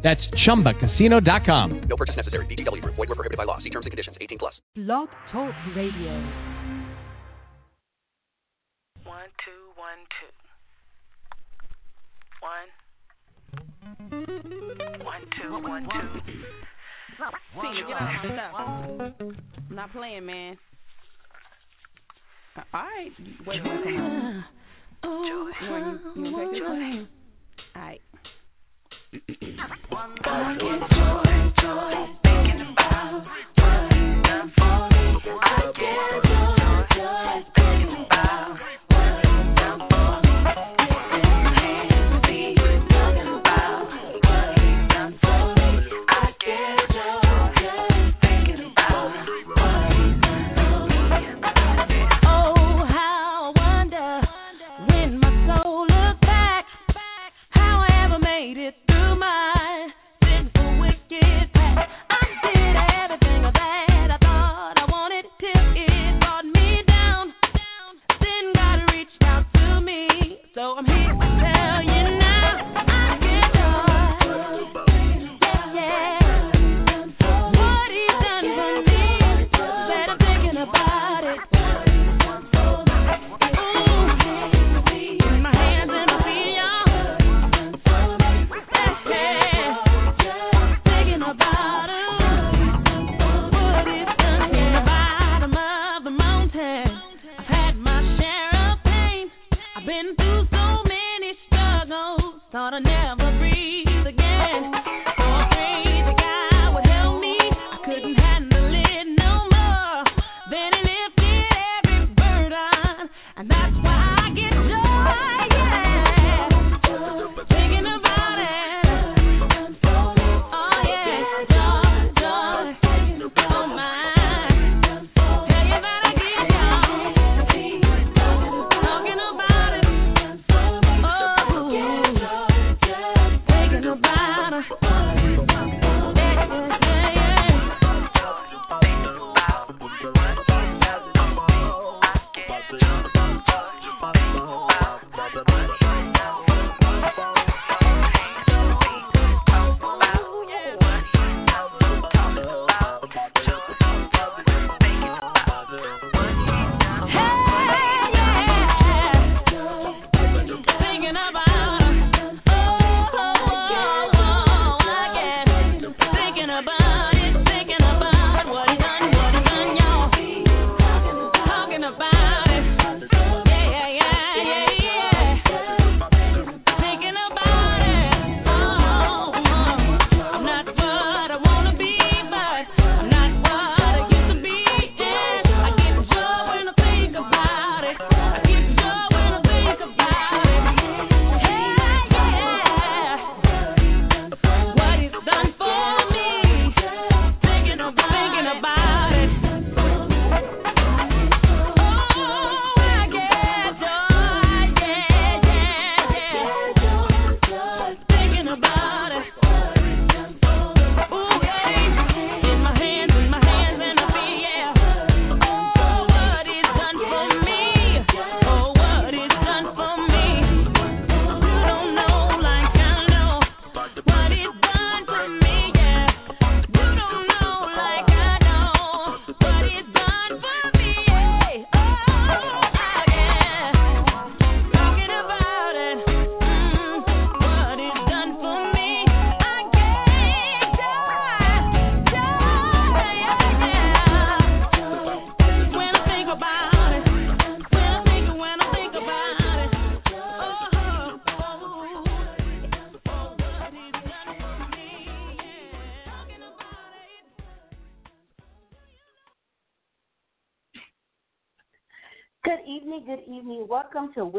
[0.00, 1.80] That's ChumbaCasino.com.
[1.88, 2.46] No purchase necessary.
[2.46, 2.82] VGW.
[2.82, 3.58] Void were prohibited by law.
[3.58, 4.16] See terms and conditions.
[4.20, 4.62] 18 plus.
[4.74, 6.24] Blog Talk Radio.
[9.04, 10.32] One, two, one, two.
[12.40, 12.68] One.
[15.04, 16.20] One, two, one, two.
[17.60, 18.52] See, get out my stuff.
[19.70, 20.56] I'm not playing, man.
[22.56, 23.10] Uh, all right.
[23.46, 23.96] Wait, wait, wait.
[25.02, 25.50] Joy.
[26.16, 26.60] You want to?
[26.62, 27.06] Oh,
[27.74, 28.00] all right.
[29.10, 30.18] One,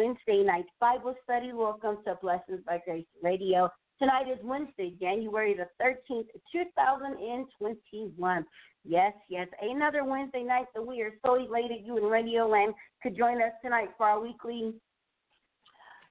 [0.09, 1.53] Wednesday night Bible study.
[1.53, 3.69] Welcome to Blessings by Grace Radio.
[4.00, 8.45] Tonight is Wednesday, January the 13th, 2021.
[8.83, 12.73] Yes, yes, another Wednesday night that we are so elated you in Radio Land
[13.03, 14.73] could join us tonight for our weekly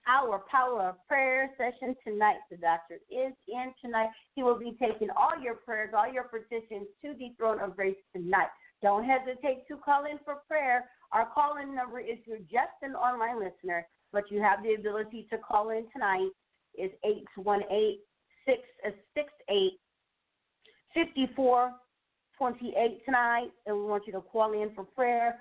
[0.06, 2.38] our power of prayer session tonight.
[2.52, 4.10] The doctor is in tonight.
[4.36, 7.96] He will be taking all your prayers, all your petitions to the throne of grace
[8.14, 8.50] tonight.
[8.80, 12.94] Don't hesitate to call in for prayer our call in number is you're just an
[12.94, 16.30] online listener, but you have the ability to call in tonight
[16.76, 17.98] is 818
[18.46, 19.72] 668
[20.94, 23.50] 5428 tonight.
[23.66, 25.38] And we want you to call in for prayer.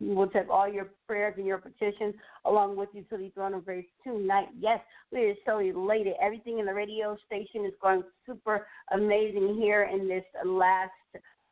[0.00, 2.14] We will take all your prayers and your petitions
[2.44, 4.48] along with you to the throne of grace tonight.
[4.58, 4.80] Yes,
[5.12, 6.14] we are so elated.
[6.20, 10.90] Everything in the radio station is going super amazing here in this last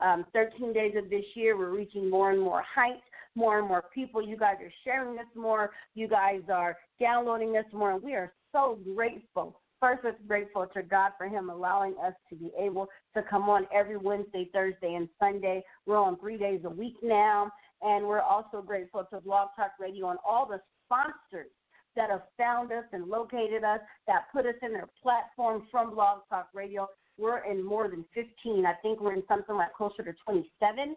[0.02, 1.56] um, 13 days of this year.
[1.56, 3.02] We're reaching more and more heights,
[3.34, 4.26] more and more people.
[4.26, 5.70] You guys are sharing this more.
[5.94, 7.92] You guys are downloading this more.
[7.92, 9.60] And we are so grateful.
[9.80, 13.66] First, we're grateful to God for Him allowing us to be able to come on
[13.74, 15.62] every Wednesday, Thursday, and Sunday.
[15.86, 17.50] We're on three days a week now.
[17.82, 21.50] And we're also grateful to Blog Talk Radio and all the sponsors
[21.96, 26.20] that have found us and located us, that put us in their platform from Blog
[26.30, 26.88] Talk Radio.
[27.22, 28.66] We're in more than 15.
[28.66, 30.96] I think we're in something like closer to 27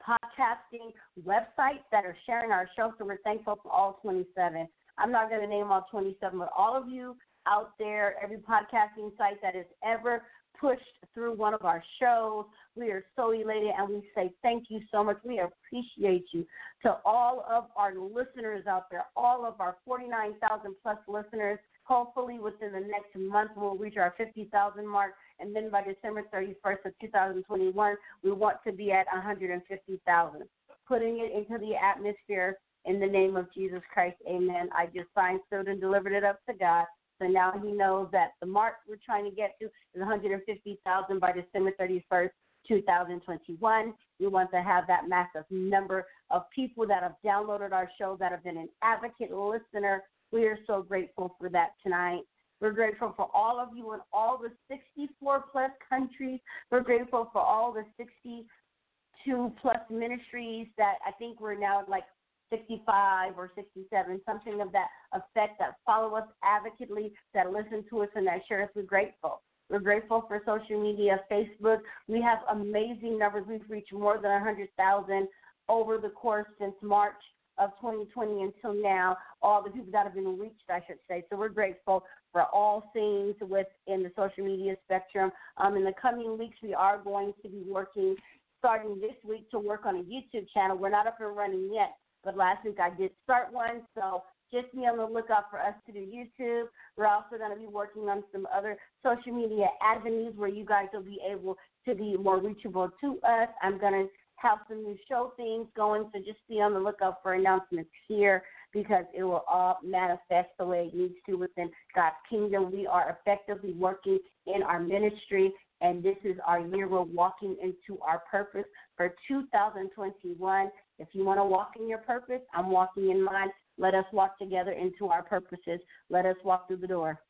[0.00, 0.92] podcasting
[1.26, 2.94] websites that are sharing our show.
[2.98, 4.66] So we're thankful for all 27.
[4.98, 9.16] I'm not going to name all 27, but all of you out there, every podcasting
[9.18, 10.22] site that has ever
[10.58, 10.80] pushed
[11.12, 12.46] through one of our shows.
[12.74, 15.18] We are so elated and we say thank you so much.
[15.24, 16.46] We appreciate you.
[16.84, 22.72] To all of our listeners out there, all of our 49,000 plus listeners, hopefully within
[22.72, 25.12] the next month we'll reach our 50,000 mark.
[25.40, 30.42] And then by December 31st of 2021, we want to be at 150,000.
[30.88, 34.16] Putting it into the atmosphere in the name of Jesus Christ.
[34.28, 34.68] Amen.
[34.74, 36.86] I just signed, sealed, and delivered it up to God.
[37.20, 41.32] So now he knows that the mark we're trying to get to is 150,000 by
[41.32, 42.30] December 31st,
[42.68, 43.94] 2021.
[44.20, 48.32] We want to have that massive number of people that have downloaded our show that
[48.32, 50.02] have been an advocate listener.
[50.32, 52.22] We are so grateful for that tonight.
[52.60, 56.40] We're grateful for all of you in all the 64 plus countries.
[56.70, 62.04] We're grateful for all the 62 plus ministries that I think we're now like
[62.50, 68.08] 65 or 67, something of that effect that follow us advocately, that listen to us,
[68.14, 68.70] and that share us.
[68.74, 69.42] We're grateful.
[69.68, 71.80] We're grateful for social media, Facebook.
[72.06, 73.44] We have amazing numbers.
[73.48, 75.28] We've reached more than 100,000
[75.68, 77.14] over the course since March
[77.58, 79.16] of 2020 until now.
[79.42, 81.24] All the people that have been reached, I should say.
[81.30, 85.30] So we're grateful for all things within the social media spectrum.
[85.56, 88.16] Um, in the coming weeks, we are going to be working,
[88.58, 90.76] starting this week, to work on a YouTube channel.
[90.76, 93.82] We're not up and running yet, but last week I did start one.
[93.94, 94.22] So
[94.52, 96.66] just be on the lookout for us to do YouTube.
[96.96, 100.86] We're also going to be working on some other social media avenues where you guys
[100.92, 101.56] will be able
[101.86, 103.48] to be more reachable to us.
[103.62, 107.18] I'm going to have some new show things going, so just be on the lookout
[107.22, 108.42] for announcements here
[108.72, 112.70] because it will all manifest the way it needs to within God's kingdom.
[112.70, 118.00] We are effectively working in our ministry, and this is our year we're walking into
[118.02, 118.66] our purpose
[118.96, 120.70] for 2021.
[120.98, 123.48] If you want to walk in your purpose, I'm walking in mine.
[123.78, 125.80] Let us walk together into our purposes.
[126.10, 127.20] Let us walk through the door.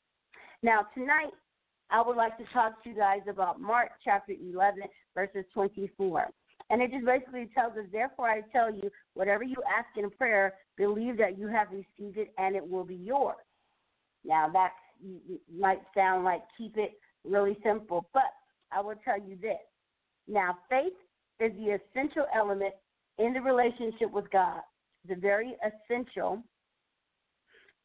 [0.62, 1.32] Now, tonight,
[1.90, 4.82] I would like to talk to you guys about Mark chapter 11,
[5.14, 6.28] verses 24.
[6.68, 10.54] And it just basically tells us, therefore, I tell you, whatever you ask in prayer,
[10.76, 13.36] believe that you have received it and it will be yours.
[14.24, 14.72] Now, that
[15.56, 16.92] might sound like keep it
[17.24, 18.32] really simple, but
[18.72, 19.60] I will tell you this.
[20.26, 20.92] Now, faith
[21.38, 22.74] is the essential element
[23.18, 24.60] in the relationship with God
[25.08, 26.42] the very essential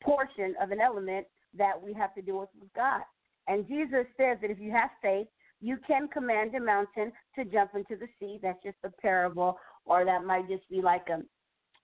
[0.01, 1.27] portion of an element
[1.57, 3.01] that we have to deal with with God.
[3.47, 5.27] And Jesus says that if you have faith,
[5.61, 8.39] you can command a mountain to jump into the sea.
[8.41, 11.25] That's just a parable, or that might just be like an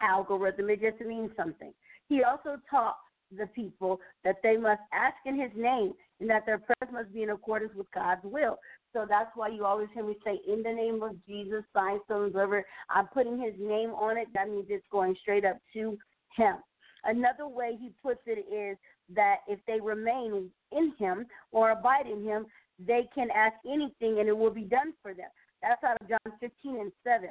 [0.02, 0.70] algorithm.
[0.70, 1.74] It just means something.
[2.10, 2.98] He also taught
[3.38, 7.24] the people that they must ask in his name and that their prayers must be
[7.24, 8.58] in accordance with God's will.
[8.94, 12.32] So that's why you always hear me say, in the name of Jesus, sign, stone,
[12.32, 12.66] deliver.
[12.90, 14.28] I'm putting his name on it.
[14.34, 15.98] That means it's going straight up to
[16.36, 16.56] him.
[17.04, 18.78] Another way he puts it is
[19.14, 22.46] that if they remain in him or abide in him,
[22.80, 25.30] they can ask anything and it will be done for them.
[25.62, 27.30] That's out of John 15 and 7.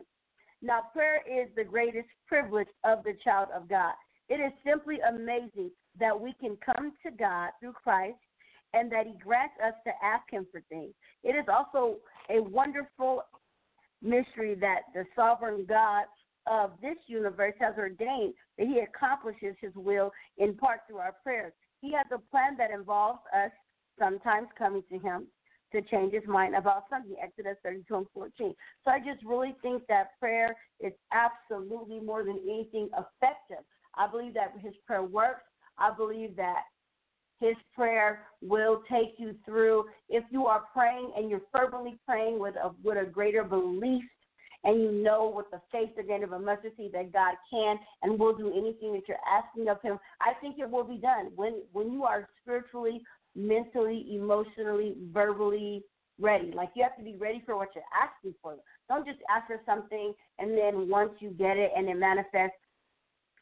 [0.62, 3.92] Now, prayer is the greatest privilege of the child of God.
[4.28, 8.18] It is simply amazing that we can come to God through Christ
[8.74, 10.92] and that He grants us to ask Him for things.
[11.22, 11.96] It is also
[12.28, 13.22] a wonderful
[14.02, 16.04] mystery that the sovereign God
[16.46, 21.52] of this universe has ordained that He accomplishes His will in part through our prayers.
[21.80, 23.50] He has a plan that involves us
[23.98, 25.26] sometimes coming to Him,
[25.72, 27.16] to change his mind about something.
[27.22, 28.54] Exodus 32 and 14.
[28.84, 33.64] So I just really think that prayer is absolutely more than anything effective.
[33.96, 35.42] I believe that his prayer works.
[35.78, 36.62] I believe that
[37.40, 39.84] his prayer will take you through.
[40.08, 44.04] If you are praying and you're fervently praying with a with a greater belief
[44.64, 48.18] and you know with the faith again of a mustard seed that God can and
[48.18, 51.30] will do anything that you're asking of him, I think it will be done.
[51.36, 53.02] When when you are spiritually,
[53.36, 55.84] mentally, emotionally, verbally
[56.18, 56.50] ready.
[56.52, 58.56] Like you have to be ready for what you're asking for.
[58.88, 62.56] Don't just ask for something and then once you get it and it manifests,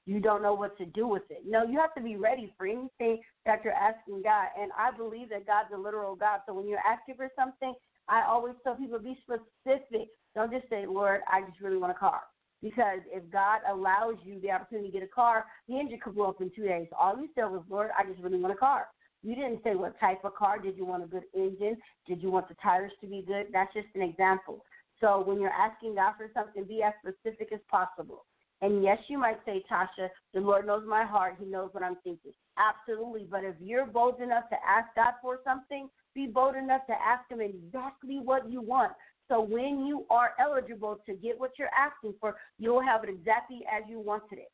[0.07, 1.45] you don't know what to do with it.
[1.47, 4.49] No, you have to be ready for anything that you're asking God.
[4.61, 6.41] And I believe that God's a literal God.
[6.47, 7.73] So when you're asking for something,
[8.09, 10.09] I always tell people be specific.
[10.35, 12.21] Don't just say, Lord, I just really want a car.
[12.63, 16.29] Because if God allows you the opportunity to get a car, the engine could blow
[16.29, 16.87] up in two days.
[16.99, 18.89] All you said was, Lord, I just really want a car.
[19.25, 20.59] You didn't say what type of car.
[20.59, 21.79] Did you want a good engine?
[22.07, 23.47] Did you want the tires to be good?
[23.53, 24.65] That's just an example.
[25.01, 28.27] So when you're asking God for something, be as specific as possible.
[28.61, 31.37] And yes, you might say, Tasha, the Lord knows my heart.
[31.39, 32.33] He knows what I'm thinking.
[32.59, 33.27] Absolutely.
[33.29, 37.29] But if you're bold enough to ask God for something, be bold enough to ask
[37.31, 38.93] Him exactly what you want.
[39.29, 43.61] So when you are eligible to get what you're asking for, you'll have it exactly
[43.75, 44.53] as you wanted it.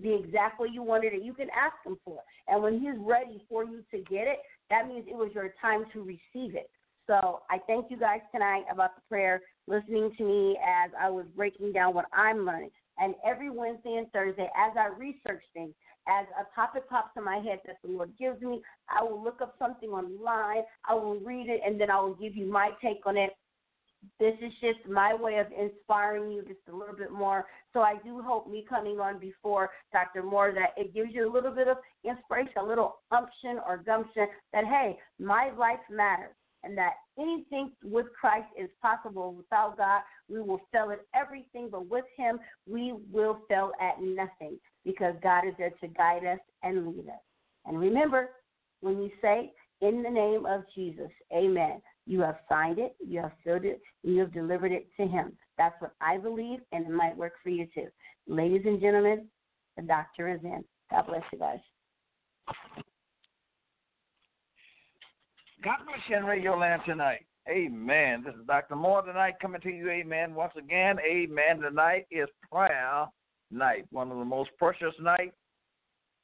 [0.00, 1.22] The exact way you wanted it.
[1.22, 2.24] You can ask Him for it.
[2.46, 4.38] And when He's ready for you to get it,
[4.70, 6.70] that means it was your time to receive it.
[7.06, 11.24] So I thank you guys tonight about the prayer, listening to me as I was
[11.34, 12.70] breaking down what I'm learning.
[12.98, 15.72] And every Wednesday and Thursday, as I research things,
[16.06, 19.40] as a topic pops in my head that the Lord gives me, I will look
[19.40, 23.06] up something online, I will read it, and then I will give you my take
[23.06, 23.30] on it.
[24.20, 27.46] This is just my way of inspiring you just a little bit more.
[27.72, 30.22] So I do hope me coming on before Dr.
[30.22, 34.26] Moore that it gives you a little bit of inspiration, a little umption or gumption
[34.52, 39.32] that, hey, my life matters and that anything with Christ is possible.
[39.34, 42.38] Without God, we will fail at everything, but with Him,
[42.68, 47.20] we will fail at nothing because God is there to guide us and lead us.
[47.66, 48.30] And remember,
[48.80, 53.32] when you say, in the name of Jesus, amen, you have signed it, you have
[53.44, 55.32] filled it, and you have delivered it to Him.
[55.56, 57.88] That's what I believe, and it might work for you too.
[58.26, 59.26] Ladies and gentlemen,
[59.76, 60.64] the doctor is in.
[60.90, 61.58] God bless you guys.
[65.62, 67.26] God bless you in Radio Land tonight.
[67.48, 68.22] Amen.
[68.24, 68.76] This is Dr.
[68.76, 69.90] Moore tonight coming to you.
[69.90, 70.34] Amen.
[70.34, 71.60] Once again, amen.
[71.60, 73.06] Tonight is prayer
[73.50, 75.36] night, one of the most precious nights,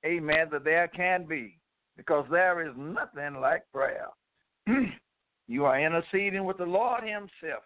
[0.05, 1.59] amen, that there can be
[1.97, 4.09] because there is nothing like prayer.
[5.47, 7.63] you are interceding with the Lord Himself.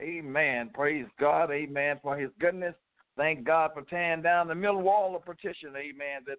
[0.00, 0.70] Amen.
[0.72, 1.50] Praise God.
[1.50, 1.98] Amen.
[2.02, 2.74] For His goodness.
[3.16, 5.70] Thank God for tearing down the middle wall of partition.
[5.76, 6.22] Amen.
[6.26, 6.38] That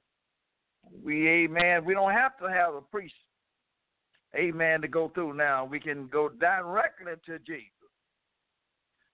[1.04, 3.14] we, amen, we don't have to have a priest
[4.36, 5.66] amen, to go through now.
[5.66, 7.70] We can go directly to Jesus.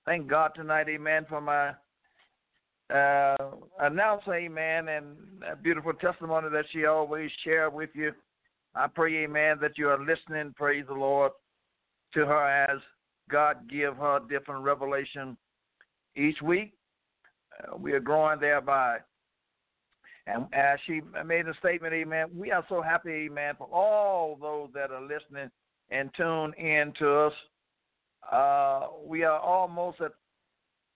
[0.05, 1.73] Thank God tonight, amen, for my
[2.95, 5.17] uh, announcer, amen, and
[5.51, 8.13] a beautiful testimony that she always share with you.
[8.73, 11.31] I pray, amen, that you are listening, praise the Lord,
[12.13, 12.79] to her as
[13.29, 15.37] God give her different revelation
[16.15, 16.73] each week.
[17.59, 18.97] Uh, we are growing thereby.
[20.27, 24.69] And as she made a statement, amen, we are so happy, amen, for all those
[24.73, 25.49] that are listening
[25.89, 27.33] and tune in to us.
[28.29, 30.11] Uh, we are almost at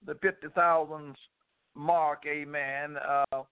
[0.06, 1.16] the 50,000
[1.76, 2.98] mark, amen.
[2.98, 3.44] Uh,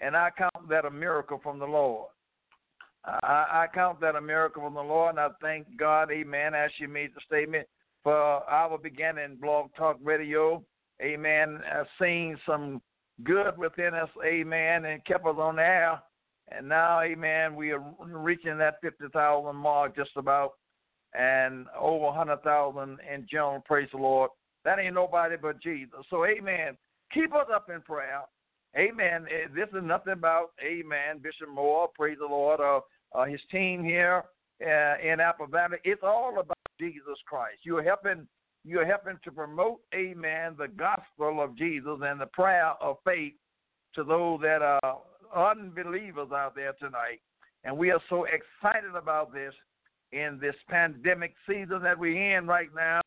[0.00, 2.10] and I count that a miracle from the Lord.
[3.06, 6.70] I, I count that a miracle from the Lord, and I thank God, amen, as
[6.78, 7.66] she made the statement
[8.02, 10.62] for our beginning Blog Talk Radio,
[11.02, 12.80] amen, uh, seeing some
[13.22, 16.00] good within us, amen, and kept us on air.
[16.48, 20.54] And now, amen, we are reaching that 50,000 mark just about,
[21.14, 24.30] and over 100,000 in general, praise the Lord.
[24.64, 26.00] That ain't nobody but Jesus.
[26.10, 26.76] So, amen,
[27.12, 28.22] keep us up in prayer.
[28.76, 29.26] Amen.
[29.30, 32.80] Eh, this is nothing about, amen, Bishop Moore, praise the Lord, uh,
[33.14, 34.24] uh, his team here
[34.62, 35.46] uh, in Apple
[35.84, 37.58] It's all about Jesus Christ.
[37.62, 38.26] You're helping
[38.66, 43.34] you're helping to promote, amen, the gospel of Jesus and the prayer of faith
[43.94, 45.00] to those that are
[45.36, 47.20] unbelievers out there tonight.
[47.64, 49.52] And we are so excited about this
[50.12, 53.02] in this pandemic season that we're in right now.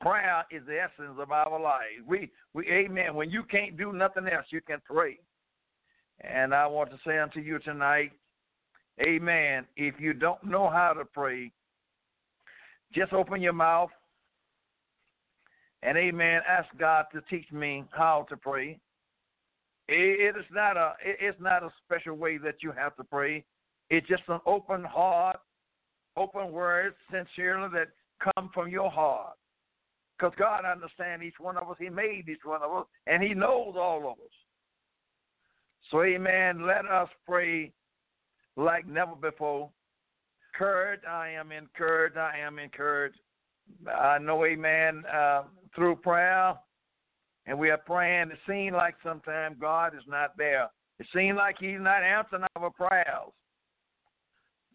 [0.00, 2.06] Prayer is the essence of our lives.
[2.06, 3.14] We, we, amen.
[3.14, 5.18] When you can't do nothing else, you can pray.
[6.22, 8.12] And I want to say unto you tonight,
[9.00, 9.66] amen.
[9.76, 11.52] If you don't know how to pray,
[12.94, 13.90] just open your mouth
[15.82, 18.78] and amen, ask God to teach me how to pray.
[19.88, 23.44] It is not a it's not a special way that you have to pray.
[23.88, 25.38] It's just an open heart,
[26.16, 27.88] open words sincerely that
[28.34, 29.34] come from your heart.
[30.18, 31.76] Because God understands each one of us.
[31.78, 34.32] He made each one of us, and He knows all of us.
[35.90, 36.66] So, amen.
[36.66, 37.72] Let us pray
[38.56, 39.70] like never before.
[40.54, 42.16] Encouraged, I am encouraged.
[42.16, 43.18] I am encouraged.
[43.86, 45.42] I know, amen, uh,
[45.74, 46.54] through prayer,
[47.46, 48.30] and we are praying.
[48.30, 50.70] It seems like sometimes God is not there.
[50.98, 53.32] It seems like He's not answering our prayers.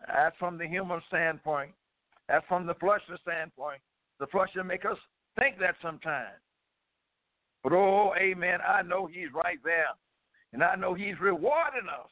[0.07, 1.71] That's from the human standpoint.
[2.27, 3.79] That's from the fleshly standpoint.
[4.19, 4.97] The flesh will make us
[5.39, 6.37] think that sometimes.
[7.63, 9.89] But oh, amen, I know He's right there.
[10.53, 12.09] And I know He's rewarding us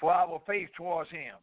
[0.00, 1.34] for our faith towards Him.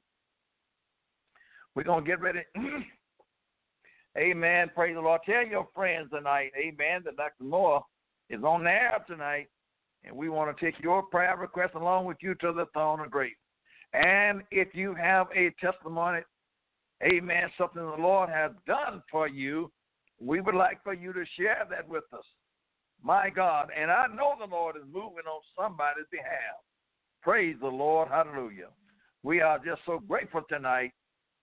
[1.75, 2.41] We're going to get ready.
[4.17, 4.71] amen.
[4.75, 5.21] Praise the Lord.
[5.25, 7.43] Tell your friends tonight, amen, that Dr.
[7.43, 7.83] Moore
[8.29, 9.47] is on the air tonight.
[10.05, 13.09] And we want to take your prayer request along with you to the throne of
[13.09, 13.33] grace.
[13.93, 16.21] And if you have a testimony,
[17.03, 19.71] amen, something the Lord has done for you,
[20.19, 22.25] we would like for you to share that with us.
[23.01, 23.69] My God.
[23.77, 26.59] And I know the Lord is moving on somebody's behalf.
[27.23, 28.09] Praise the Lord.
[28.09, 28.67] Hallelujah.
[29.23, 30.91] We are just so grateful tonight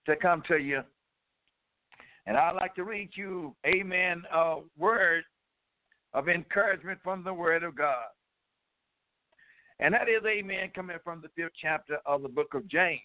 [0.05, 0.81] to come to you.
[2.27, 5.23] And I'd like to read you, amen, a word
[6.13, 8.05] of encouragement from the Word of God.
[9.79, 13.01] And that is, amen, coming from the fifth chapter of the book of James.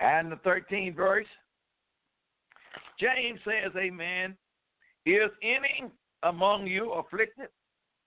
[0.00, 1.26] And the 13th verse,
[3.00, 4.36] James says, amen,
[5.06, 5.90] is any
[6.24, 7.48] among you afflicted?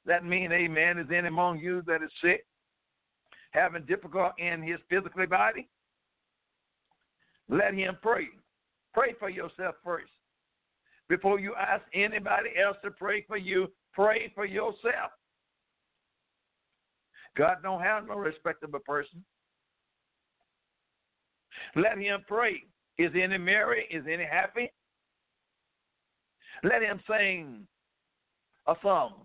[0.06, 2.46] That means, amen, is any among you that is sick,
[3.52, 5.68] having difficulty in his physical body?
[7.50, 8.28] Let him pray.
[8.94, 10.12] Pray for yourself first.
[11.10, 15.12] Before you ask anybody else to pray for you, pray for yourself.
[17.38, 19.24] God don't have no respect of a person.
[21.76, 22.64] Let him pray.
[22.98, 23.86] Is any merry?
[23.92, 24.72] Is any happy?
[26.64, 27.68] Let him sing
[28.68, 29.25] a song.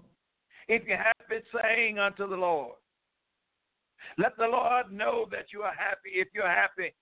[0.73, 2.77] If you're happy, sing unto the Lord.
[4.19, 6.95] Let the Lord know that you are happy if you're happy.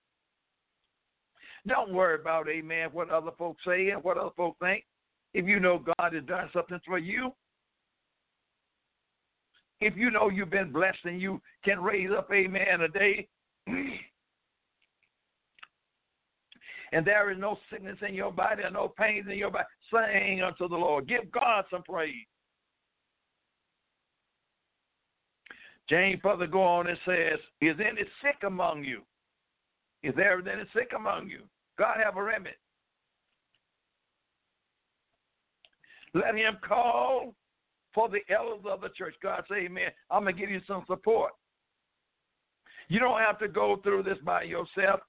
[1.67, 4.85] Don't worry about, amen, what other folks say and what other folks think.
[5.35, 7.31] If you know God has done something for you,
[9.81, 13.27] if you know you've been blessed and you can raise up, amen, a day,
[13.67, 13.99] and
[17.05, 20.67] there is no sickness in your body and no pains in your body, sing unto
[20.67, 21.07] the Lord.
[21.07, 22.25] Give God some praise.
[25.89, 29.01] James further go on and says, Is any sick among you?
[30.03, 31.41] Is there any sick among you?
[31.77, 32.55] God have a remedy.
[36.13, 37.33] Let him call
[37.93, 39.15] for the elders of the church.
[39.21, 39.89] God say, Amen.
[40.11, 41.31] I'm going to give you some support.
[42.87, 45.01] You don't have to go through this by yourself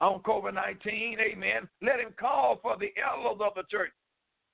[0.00, 1.18] on COVID 19.
[1.20, 1.68] Amen.
[1.82, 3.90] Let him call for the elders of the church.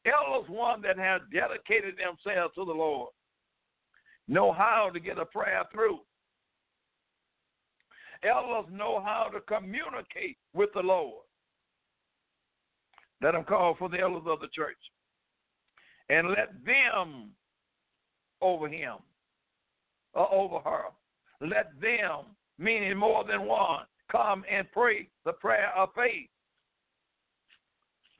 [0.06, 3.10] Elders, one that has dedicated themselves to the Lord,
[4.28, 6.00] know how to get a prayer through.
[8.22, 11.24] Elders know how to communicate with the Lord.
[13.22, 14.76] Let them call for the elders of the church
[16.08, 17.30] and let them
[18.40, 18.96] over him
[20.14, 20.84] or over her.
[21.40, 26.28] Let them, meaning more than one, come and pray the prayer of faith.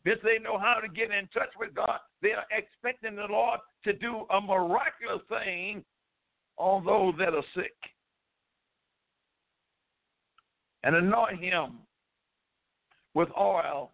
[0.04, 3.60] Because they know how to get in touch with God, they are expecting the Lord
[3.84, 5.84] to do a miraculous thing
[6.56, 7.74] on those that are sick.
[10.82, 11.78] And anoint him
[13.14, 13.90] with oil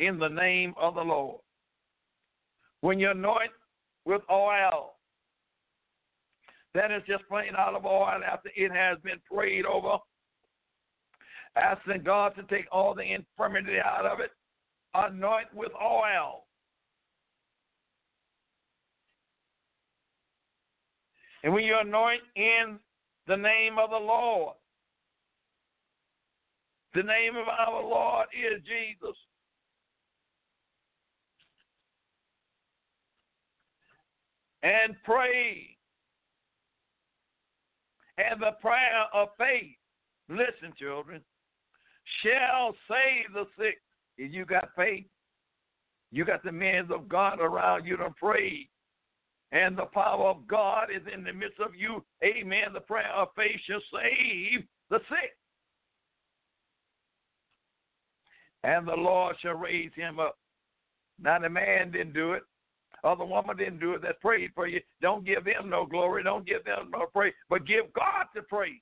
[0.00, 1.40] in the name of the Lord.
[2.80, 3.50] When you anoint
[4.04, 4.94] with oil,
[6.74, 9.98] that is just plain olive oil after it has been prayed over,
[11.56, 14.30] asking God to take all the infirmity out of it.
[14.94, 16.44] Anoint with oil.
[21.42, 22.78] And when you anoint in
[23.26, 24.56] the name of the Lord,
[26.94, 29.16] the name of our Lord is Jesus.
[34.62, 35.76] And pray.
[38.16, 39.76] And the prayer of faith,
[40.28, 41.22] listen, children,
[42.22, 43.78] shall save the sick.
[44.16, 45.06] If you got faith,
[46.10, 48.68] you got the men of God around you to pray.
[49.52, 52.04] And the power of God is in the midst of you.
[52.22, 52.72] Amen.
[52.74, 55.34] The prayer of faith shall save the sick.
[58.64, 60.36] and the Lord shall raise him up.
[61.20, 62.42] Now the man didn't do it,
[63.04, 64.80] or the woman didn't do it that prayed for you.
[65.00, 68.80] Don't give them no glory, don't give them no praise, but give God the praise.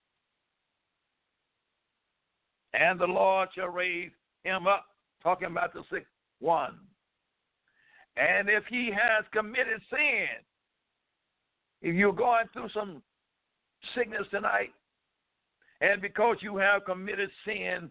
[2.75, 4.11] and the Lord shall raise
[4.45, 4.87] him up.
[5.23, 6.07] Talking about the sick
[6.41, 6.79] one.
[8.17, 10.27] And if he has committed sin,
[11.83, 13.03] if you're going through some
[13.95, 14.73] sickness tonight,
[15.81, 17.91] and because you have committed sin,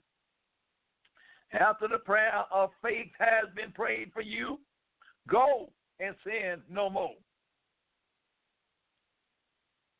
[1.53, 4.59] after the prayer of faith has been prayed for you,
[5.29, 5.69] go
[5.99, 7.13] and sin no more.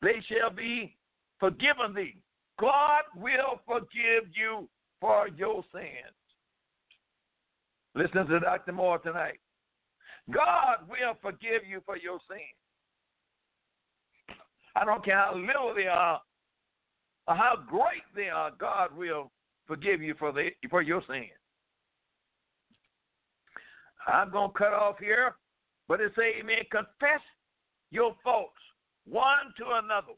[0.02, 0.96] They shall be
[1.38, 2.16] forgiven thee.
[2.60, 4.68] God will forgive you
[5.00, 6.14] for your sins.
[7.94, 8.72] Listen to Dr.
[8.72, 9.40] Moore tonight.
[10.30, 12.40] God will forgive you for your sins.
[14.76, 16.20] I don't care how little they are
[17.26, 19.32] or how great they are, God will
[19.66, 21.26] forgive you for the for your sins.
[24.06, 25.34] I'm gonna cut off here,
[25.88, 26.58] but it say, Amen.
[26.70, 27.20] Confess
[27.90, 28.52] your faults
[29.08, 30.14] one to another,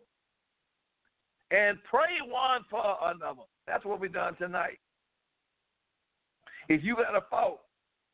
[1.51, 3.42] and pray one for another.
[3.66, 4.79] That's what we've done tonight.
[6.68, 7.61] If you got a fault,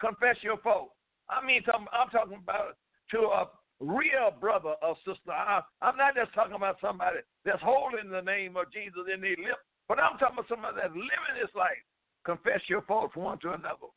[0.01, 0.91] confess your fault.
[1.29, 2.77] I mean, I'm talking about
[3.11, 3.47] to a
[3.85, 5.31] real brother or sister.
[5.31, 9.37] I, I'm not just talking about somebody that's holding the name of Jesus in their
[9.39, 11.83] lip, but I'm talking about somebody that's living this life.
[12.25, 13.93] Confess your faults one to another.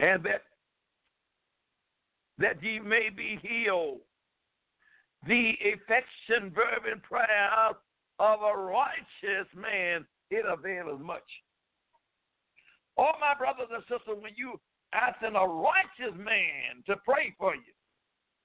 [0.00, 0.42] And that
[2.38, 3.98] that ye may be healed.
[5.26, 7.50] The affection, fervent prayer
[8.18, 11.22] of a righteous man, it availeth much.
[12.96, 14.58] Oh, my brothers and sisters, when you
[14.92, 17.74] asking a righteous man to pray for you.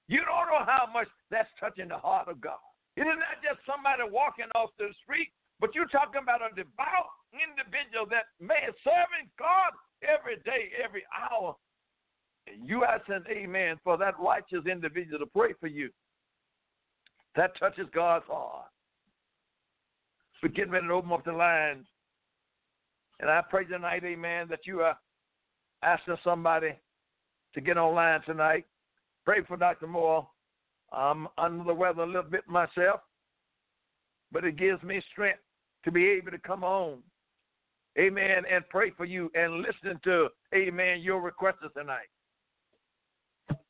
[0.08, 2.62] You don't know how much that's touching the heart of God.
[2.95, 5.29] It is not just somebody walking off the street,
[5.60, 11.55] but you're talking about a devout individual that man serving God every day, every hour.
[12.62, 15.89] You ask an amen for that righteous individual to pray for you.
[17.36, 18.67] That touches God's heart.
[20.43, 21.88] We're getting ready to open up the lines.
[23.19, 24.97] And I pray tonight, amen, that you are
[25.83, 26.73] asking somebody
[27.53, 28.65] to get online tonight.
[29.23, 29.88] Pray for Dr.
[29.88, 30.27] Moore.
[30.91, 33.01] I'm under the weather a little bit myself,
[34.31, 35.39] but it gives me strength
[35.83, 36.99] to be able to come on.
[37.97, 38.43] Amen.
[38.51, 42.07] And pray for you and listen to, amen, your requests tonight.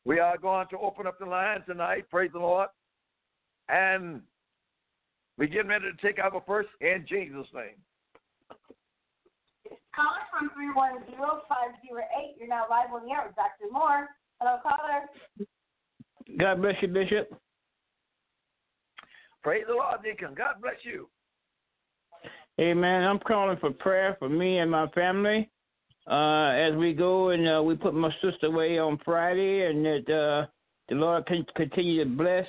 [0.03, 2.09] We are going to open up the line tonight.
[2.09, 2.69] Praise the Lord.
[3.69, 4.21] And
[5.37, 7.75] we're getting ready to take our first in Jesus' name.
[9.95, 12.37] Caller from 310-508.
[12.37, 13.71] You're now live on the air with Dr.
[13.71, 14.07] Moore.
[14.41, 15.07] Hello, caller.
[16.37, 17.29] God bless you, Bishop.
[19.43, 20.33] Praise the Lord, Deacon.
[20.35, 21.07] God bless you.
[22.59, 23.03] Amen.
[23.03, 25.49] I'm calling for prayer for me and my family
[26.09, 30.13] uh, as we go and uh, we put my sister away on Friday, and that
[30.13, 30.47] uh,
[30.89, 32.45] the Lord can continue to bless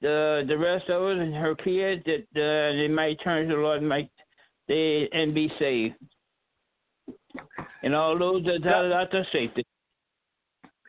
[0.00, 3.60] the the rest of us and her kids that uh, they might turn to the
[3.60, 4.10] Lord and might
[4.68, 5.94] they and be saved
[7.82, 9.64] and all those that are out there safety.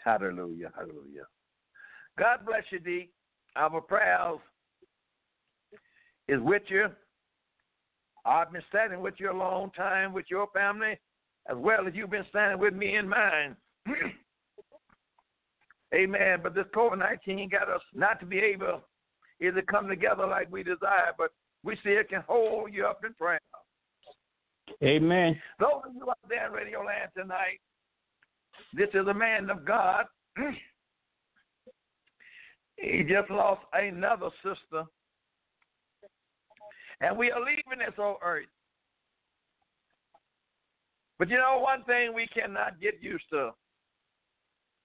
[0.03, 1.25] Hallelujah, hallelujah.
[2.17, 3.09] God bless you, D.
[3.55, 4.39] Our prayers
[6.27, 6.87] is with you.
[8.25, 10.99] I've been standing with you a long time with your family,
[11.49, 13.55] as well as you've been standing with me and mine.
[15.93, 16.39] Amen.
[16.43, 18.83] But this COVID 19 got us not to be able
[19.41, 21.31] to come together like we desire, but
[21.63, 23.39] we still can hold you up in prayer.
[24.83, 25.39] Amen.
[25.59, 27.59] Those of you out there in Radio Land tonight,
[28.73, 30.05] this is a man of God.
[32.77, 34.85] he just lost another sister.
[37.01, 38.45] And we are leaving this old earth.
[41.17, 43.51] But you know, one thing we cannot get used to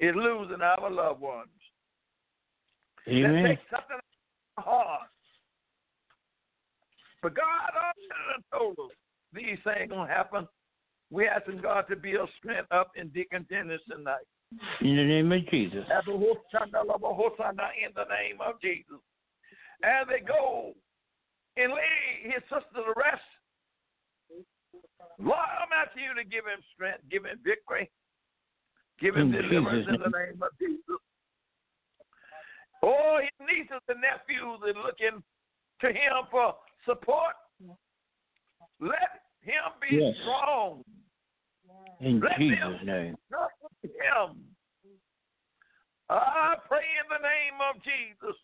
[0.00, 1.48] is losing our loved ones.
[3.08, 3.42] Amen.
[3.42, 3.98] That takes something
[4.58, 5.08] hard.
[7.22, 7.70] But God
[8.52, 8.96] told us
[9.34, 10.48] these things gonna happen.
[11.10, 14.26] We asking God to be a strength up in Deacon Dennis tonight.
[14.80, 15.84] In the name of Jesus.
[15.84, 16.02] In
[16.72, 19.00] the name of Jesus.
[19.82, 20.72] As they go
[21.56, 23.22] and lay his sister to rest.
[25.18, 27.90] Lord, I'm asking you to give him strength, give him victory,
[28.98, 30.98] give him In deliverance Jesus' in the name of Jesus.
[32.82, 35.22] Oh, his nieces and nephews are looking
[35.80, 37.34] to him for support.
[38.80, 40.16] Let him be Yes.
[40.22, 40.82] strong.
[42.00, 43.16] In Let Jesus' name.
[43.82, 44.56] him.
[46.10, 48.36] I pray in the name of Jesus.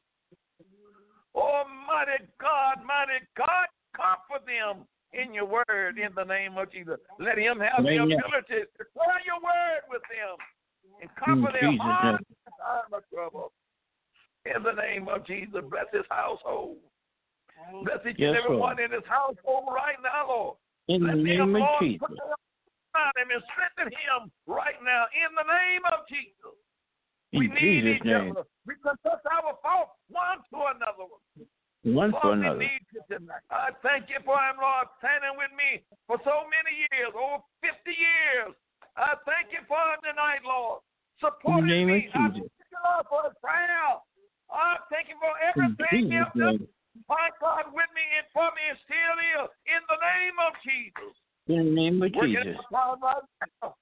[1.35, 6.99] Almighty God, mighty God, comfort them in your word in the name of Jesus.
[7.19, 10.37] Let him have the ability to share your word with them
[11.01, 13.53] and comfort their Jesus' hearts in time of trouble.
[14.47, 16.79] In the name of Jesus, bless his household.
[17.85, 18.77] Bless each Yes, and every Lord.
[18.77, 20.57] one in his household right now, Lord.
[20.91, 22.03] In the name of Jesus.
[22.03, 26.59] Put your hand him and strengthen him right now in the name of Jesus.
[27.31, 28.35] We In need Jesus' each name.
[28.35, 28.43] other.
[28.67, 31.07] We confess our faults one to another.
[31.87, 32.67] One for Lord, we another.
[32.67, 33.47] need you tonight.
[33.55, 37.71] I thank you for him, Lord, standing with me for so many years, over 50
[37.87, 38.51] years.
[38.99, 40.83] I thank you for him tonight, Lord.
[41.23, 42.11] Supporting me.
[42.11, 42.51] I thank you,
[42.83, 43.95] Lord, for his prayer.
[44.51, 46.67] I thank you for everything you've done.
[47.11, 49.51] My God, with me and for me and still is.
[49.67, 51.15] In the name of Jesus.
[51.51, 52.55] In the name of Working Jesus.
[52.55, 53.75] in my power right.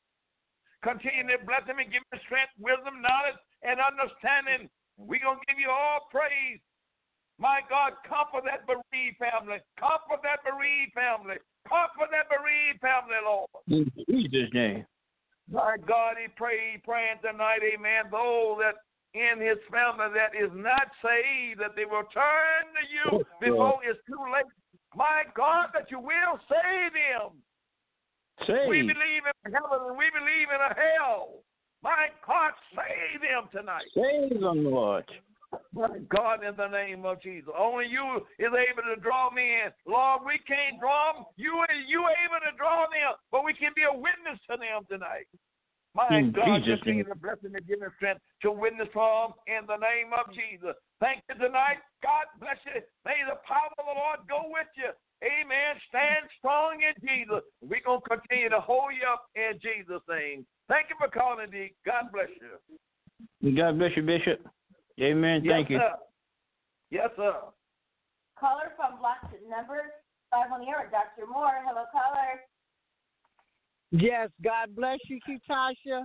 [0.81, 4.73] Continue to bless him and give him strength, wisdom, knowledge, and understanding.
[4.97, 6.57] We're going to give you all praise.
[7.37, 9.61] My God, comfort that bereaved family.
[9.77, 11.37] Comfort that bereaved family.
[11.69, 13.53] Comfort that bereaved family, Lord.
[13.69, 14.89] In Jesus' name.
[15.53, 18.09] My God, he prayed, praying tonight, amen.
[18.09, 23.25] Those that in his family that is not saved, that they will turn to you
[23.41, 24.49] before it's too late.
[24.95, 27.41] My God, that you will save them.
[28.47, 28.69] Save.
[28.69, 31.43] We believe in heaven and we believe in a hell.
[31.83, 33.87] My God, save them tonight.
[33.95, 35.05] Save them, Lord.
[35.73, 37.49] My God, in the name of Jesus.
[37.57, 39.73] Only you is able to draw me in.
[39.87, 41.25] Lord, we can't draw them.
[41.37, 45.27] You, you able to draw them, but we can be a witness to them tonight.
[45.95, 47.13] My In God, Jesus' continue name.
[47.13, 50.29] to bless them and give them strength to witness for them in the name of
[50.31, 50.77] Jesus.
[51.01, 51.81] Thank you tonight.
[52.03, 52.83] God bless you.
[53.05, 54.93] May the power of the Lord go with you.
[55.25, 55.75] Amen.
[55.91, 57.43] Stand strong in Jesus.
[57.65, 60.47] We're going to continue to hold you up in Jesus' name.
[60.69, 61.75] Thank you for calling, D.
[61.83, 62.55] God bless you.
[63.57, 64.47] God bless you, Bishop.
[65.01, 65.43] Amen.
[65.43, 65.79] Yes, Thank you.
[65.79, 65.95] sir.
[66.91, 67.35] Yes, sir.
[68.39, 69.83] Caller from block number
[70.31, 71.27] five on the air, Dr.
[71.27, 71.59] Moore.
[71.67, 72.39] Hello, caller.
[73.91, 76.05] Yes, God bless you, Ketasha.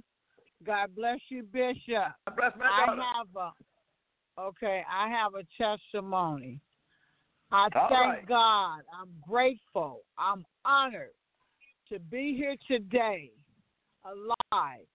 [0.66, 2.14] God bless you, Bishop.
[2.28, 6.60] God bless my I have a okay, I have a testimony.
[7.52, 8.28] I All thank right.
[8.28, 8.80] God.
[9.00, 10.02] I'm grateful.
[10.18, 11.12] I'm honored
[11.90, 13.32] to be here today,
[14.06, 14.88] alive,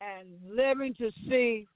[0.00, 1.66] and living to see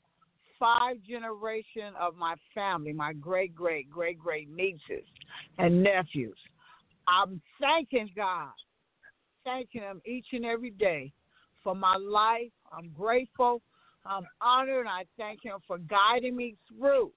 [0.58, 5.04] five generation of my family, my great great great great nieces
[5.58, 6.38] and nephews.
[7.06, 8.52] I'm thanking God,
[9.44, 11.12] thanking Him each and every day
[11.62, 12.52] for my life.
[12.72, 13.62] I'm grateful.
[14.04, 14.86] I'm honored.
[14.86, 17.12] I thank Him for guiding me through.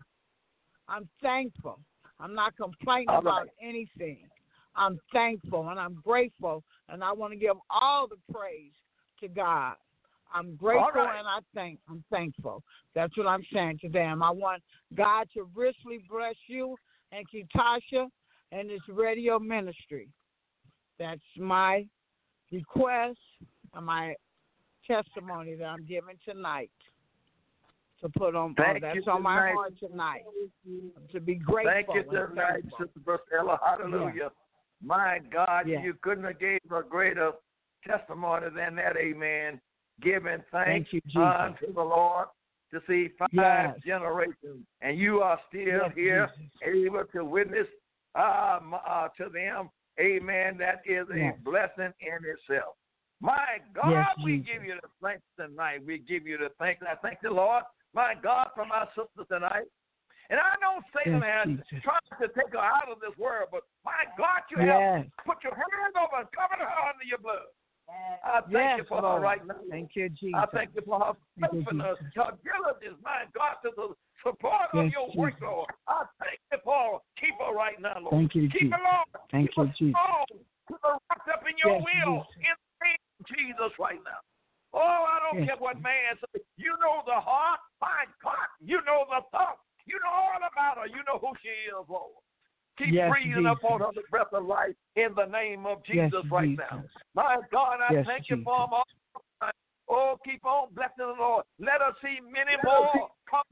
[0.87, 1.79] I'm thankful.
[2.19, 4.27] I'm not complaining All about anything.
[4.75, 8.73] I'm thankful and I'm grateful, and I want to give all the praise
[9.21, 9.73] to God.
[10.33, 11.19] I'm grateful right.
[11.19, 11.79] and I thank.
[11.89, 12.63] I'm thankful.
[12.93, 14.21] That's what I'm saying to them.
[14.21, 14.61] I want
[14.93, 16.75] God to richly bless you
[17.11, 18.07] and Ketasha
[18.51, 20.09] and this radio ministry.
[20.99, 21.85] That's my
[22.51, 23.17] request
[23.73, 24.15] and my
[24.85, 26.71] testimony that I'm giving tonight
[28.01, 28.53] to put on.
[28.55, 29.53] Thank that's you on my tonight.
[29.53, 30.21] heart tonight.
[31.11, 31.71] To be grateful.
[31.73, 32.63] Thank you tonight.
[32.79, 33.59] Sister Priscilla.
[33.65, 34.31] Hallelujah.
[34.83, 35.81] My God, Yeah.
[35.81, 37.33] you couldn't have gave a greater
[37.83, 39.59] testimony than that, amen.
[40.01, 41.17] Giving thanks Thank you, Jesus.
[41.17, 42.27] unto the Lord
[42.71, 43.79] to see five Yes.
[43.83, 44.67] generations.
[44.81, 46.61] And you are still Yes, here, Jesus.
[46.61, 47.67] able to witness
[48.15, 49.69] um, uh, to them.
[49.99, 50.57] Amen.
[50.57, 51.37] That is a Yes.
[51.39, 52.77] blessing in itself.
[53.19, 55.83] My God, Yes, we give you the thanks tonight.
[55.83, 56.83] We give you the thanks.
[56.87, 59.65] I thank the Lord, my God, for my sister tonight.
[60.29, 63.63] And I know Satan Yes, has tried to take her out of this world, but
[63.83, 67.47] my God, you have put your hand over and covered her under your blood.
[68.23, 69.55] I thank Yes, you for her right now.
[69.69, 70.35] Thank you, Jesus.
[70.35, 73.95] I thank you for her faithfulness, her diligence, my God, to the
[74.27, 75.47] support of Yes, your work, Jesus.
[75.47, 75.71] Lord.
[75.87, 76.99] I thank you for her.
[77.15, 78.11] Keep her right now, Lord.
[78.11, 78.75] Thank you, Keep Jesus.
[78.75, 79.07] her, Lord.
[79.31, 79.95] Thank Keep you, her Jesus.
[79.95, 80.27] strong.
[80.67, 82.27] Keep her wrapped up in your Yes, will.
[82.27, 82.43] Jesus.
[82.43, 84.21] In the name of Jesus right now.
[84.75, 86.43] Oh, I don't Yes, care what man says.
[86.59, 87.63] You know the heart.
[87.79, 89.63] My God, you know the thought.
[89.87, 90.87] You know all about her.
[90.91, 92.19] You know who she is, Lord.
[92.77, 94.03] Keep Yes, breathing upon her Jesus.
[94.03, 96.65] the breath of life in the name of Yes, Jesus right Jesus.
[96.69, 96.83] now.
[97.15, 98.45] My God, I Yes, thank you Jesus.
[98.45, 98.85] for them all.
[99.89, 101.45] Oh, keep on blessing the Lord.
[101.59, 103.47] Let us see many more come,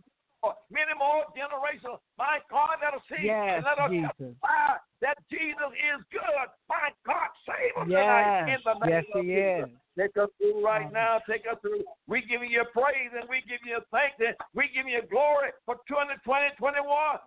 [0.69, 1.97] many more generations.
[2.17, 6.47] My God, let us see Yes, and let us testify that Jesus is good.
[6.69, 8.03] My God, save us Yes.
[8.03, 9.69] tonight in the name Yes, of he Jesus.
[9.69, 9.85] is.
[9.95, 11.19] Take us through right now.
[11.23, 11.79] Take us through.
[12.07, 15.79] We give you praise and we give you thanks and we give you glory for
[15.87, 16.19] 2020,
[16.59, 16.83] 21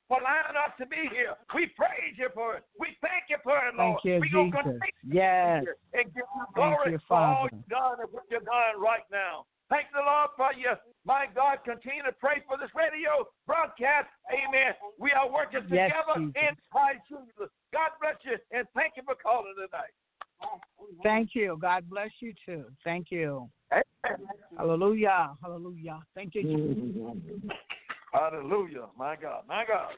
[0.06, 1.32] for allowing us to be here.
[1.54, 2.64] We praise you for it.
[2.78, 4.00] We thank you for it, Lord.
[4.02, 4.76] Thank you, we gonna Jesus.
[4.76, 5.64] continue Yes.
[5.96, 9.48] and give you glory you, for all you've done and what you're doing right now.
[9.68, 10.72] Thank the Lord for you.
[11.04, 14.08] My God, continue to pray for this radio broadcast.
[14.32, 14.72] Amen.
[14.98, 16.40] We are working Yes, together Jesus.
[16.40, 17.52] in Christ Jesus.
[17.72, 19.92] God bless you and thank you for calling tonight.
[21.02, 21.58] Thank you.
[21.60, 22.64] God bless you too.
[22.84, 23.50] Thank you.
[23.72, 24.28] Amen.
[24.56, 25.36] Hallelujah.
[25.42, 26.00] Hallelujah.
[26.14, 27.12] Thank you,
[28.12, 28.86] Hallelujah.
[28.96, 29.44] My God.
[29.48, 29.92] My God.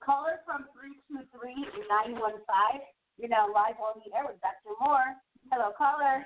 [0.00, 0.64] Caller from
[1.10, 2.80] 323-915.
[3.18, 4.76] You're now live on the air with Dr.
[4.80, 5.16] Moore.
[5.50, 6.24] Hello, caller.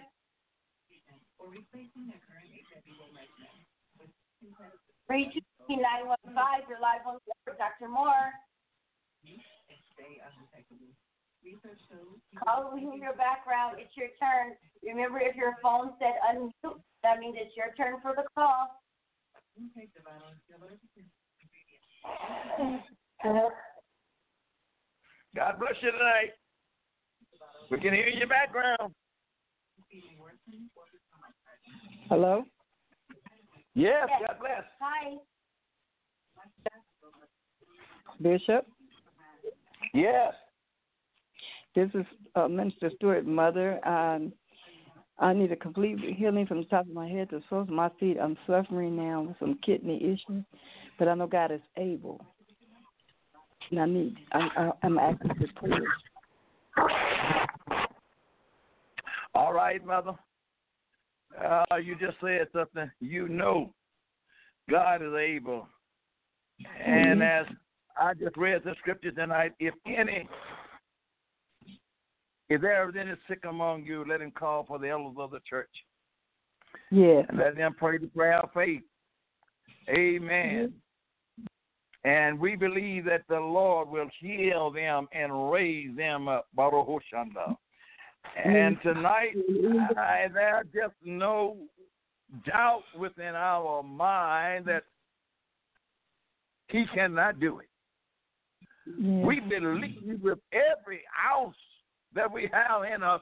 [5.06, 6.62] Three two three nine one five.
[6.68, 7.88] You're live on the air with Dr.
[7.88, 8.30] Moore.
[12.44, 13.78] Call we hear your background.
[13.80, 14.54] It's your turn.
[14.84, 18.80] Remember, if your phone said unmute, that means it's your turn for the call.
[25.34, 26.32] God bless you tonight.
[27.70, 28.94] We can hear your background.
[32.08, 32.44] Hello?
[33.74, 34.22] Yes, Yes.
[34.26, 34.64] God bless.
[34.80, 35.16] Hi.
[38.20, 38.66] Bishop?
[39.94, 40.34] Yes.
[41.74, 42.04] This is
[42.34, 43.86] uh, Minister Stewart Mother.
[43.86, 44.32] Um,
[45.18, 47.74] I need a complete healing from the top of my head to the soles of
[47.74, 48.16] my feet.
[48.20, 50.44] I'm suffering now with some kidney issues,
[50.98, 52.24] but I know God is able.
[53.70, 55.86] And I need, I, I, I'm asking for prayers.
[59.34, 60.14] All right, mother.
[61.38, 62.90] Uh, you just said something.
[63.00, 63.72] You know
[64.68, 65.66] God is able.
[66.84, 67.46] And as
[67.98, 70.28] I just read the scripture tonight, if any,
[72.48, 75.40] if there is any sick among you, let him call for the elders of the
[75.48, 75.70] church.
[76.90, 77.22] Yeah.
[77.28, 78.82] And let them pray the prayer of faith.
[79.88, 80.72] Amen.
[82.04, 86.46] And we believe that the Lord will heal them and raise them up.
[86.54, 87.56] Baruch Hoshanda.
[88.44, 89.34] And tonight,
[89.96, 91.56] I, there's just no
[92.46, 94.84] doubt within our mind that
[96.68, 97.66] He cannot do it.
[98.98, 101.02] We believe with every
[101.32, 101.56] ounce
[102.14, 103.20] that we have in us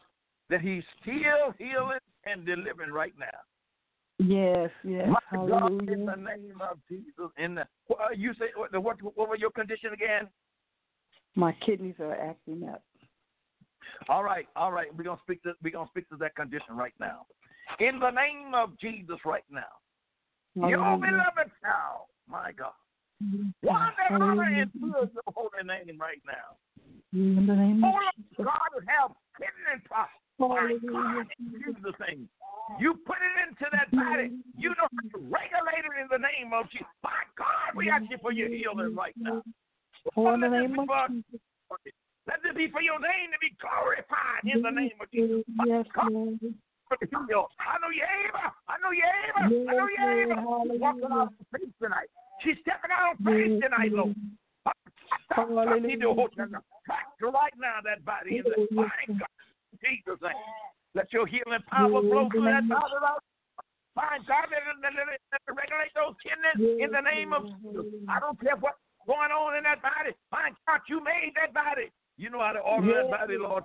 [0.50, 3.26] that He's still healing and delivering right now.
[4.18, 5.08] Yes, yes.
[5.08, 7.30] My God, in the name of Jesus.
[7.36, 7.64] In the,
[8.16, 9.00] you say what, what?
[9.02, 10.28] What was your condition again?
[11.36, 12.82] My kidneys are acting up.
[14.08, 14.88] All right, all right.
[14.96, 17.26] We're gonna speak to we're gonna speak to that condition right now.
[17.80, 20.68] In the name of Jesus, right now.
[20.68, 22.72] Your beloved child, my God.
[23.62, 26.56] One that honor and fears your holy name right now.
[27.12, 27.94] In the name of
[28.38, 30.18] Oh, God have kidney problems.
[30.38, 32.28] My God, Jesus' name.
[32.78, 34.30] You put it into that body.
[34.56, 36.86] You don't to regulate it in the name of Jesus.
[37.02, 39.42] My God, we ask you for your healing right now.
[40.16, 41.40] Oh, in the name of Jesus.
[42.28, 45.48] Let this be for your name to be glorified in the name of Jesus.
[45.64, 46.36] Yes, Lord.
[46.84, 47.48] for the heal.
[47.56, 48.52] I know you're able.
[48.68, 49.48] I know you're able.
[49.64, 50.36] I know you're able.
[50.68, 52.12] She's walking out on faith tonight.
[52.44, 54.16] She's stepping out on faith tonight, Lord.
[55.32, 56.60] Hallelujah.
[57.20, 59.28] To right now, that body in the my God,
[59.80, 60.36] Jesus' name.
[60.94, 63.24] Let your healing power flow through that body, Lord.
[63.96, 67.88] My God, it, let it, regulate those kidneys in the name of Jesus.
[68.08, 70.14] I don't care what's going on in that body.
[70.30, 71.90] My God, you made that body.
[72.18, 73.64] You know how to order that body, Lord.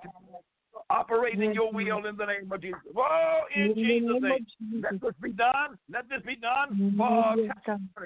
[0.89, 2.79] Operate in your will in the name of Jesus.
[2.95, 4.45] Oh, in Jesus' name.
[4.81, 5.77] Let this be done.
[5.91, 7.51] Let this be done for Yes,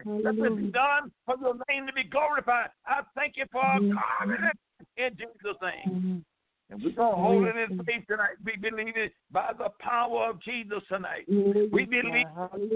[0.05, 2.69] let this be done for your name to be glorified.
[2.85, 3.79] I thank you for a
[4.19, 4.57] covenant
[4.95, 6.23] in Jesus' name.
[6.69, 8.35] And we're going to hold it in faith tonight.
[8.43, 11.25] We believe it by the power of Jesus tonight.
[11.27, 12.27] We believe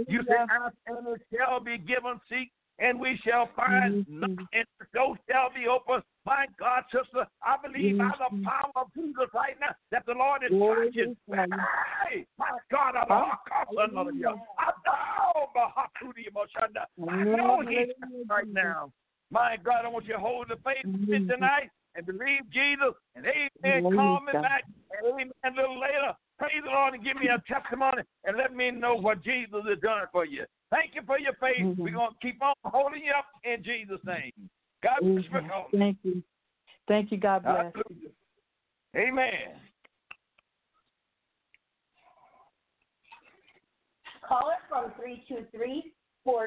[0.07, 2.51] you say, ask and it shall be given, seek
[2.81, 6.01] and we shall find, knock and the door shall be open.
[6.25, 10.41] My God, sister, I believe by the power of Jesus right now that the Lord
[10.43, 11.15] is touching.
[12.09, 13.37] Hey, my God, I'm a
[13.89, 14.29] another year.
[14.29, 15.47] I know.
[17.09, 17.93] I know He's
[18.29, 18.91] right now.
[19.31, 22.93] My God, I want you to hold the faith me tonight and believe Jesus.
[23.15, 23.83] And amen.
[23.95, 24.63] Call me back.
[24.91, 25.31] And amen.
[25.45, 26.13] A little later.
[26.41, 29.77] Praise the Lord and give me a testimony and let me know what Jesus has
[29.77, 30.43] done for you.
[30.71, 31.61] Thank you for your faith.
[31.61, 31.79] Mm-hmm.
[31.79, 34.31] We're going to keep on holding you up in Jesus' name.
[34.81, 35.29] God bless you.
[35.29, 35.49] for mm-hmm.
[35.49, 35.69] calling.
[35.77, 36.23] Thank you.
[36.87, 37.19] Thank you.
[37.19, 37.71] God bless.
[37.75, 38.09] Hallelujah.
[38.97, 39.53] Amen.
[44.27, 44.91] Caller from
[46.25, 46.41] 323-428.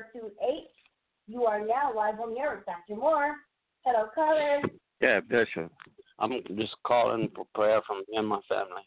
[1.28, 2.98] You are now live on the air with Dr.
[2.98, 3.36] Moore.
[3.84, 4.60] Hello, caller.
[5.00, 5.70] Yeah, Bishop.
[6.18, 8.82] I'm just calling for prayer from me and my family.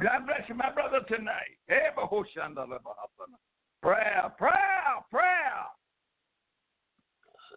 [0.00, 1.58] God bless you, my brother, tonight.
[3.82, 5.64] Prayer, prayer, prayer.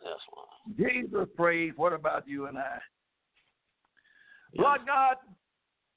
[0.03, 0.91] Yes, Lord.
[0.91, 1.73] Jesus prays.
[1.75, 2.79] What about you and I?
[4.55, 5.17] Lord God,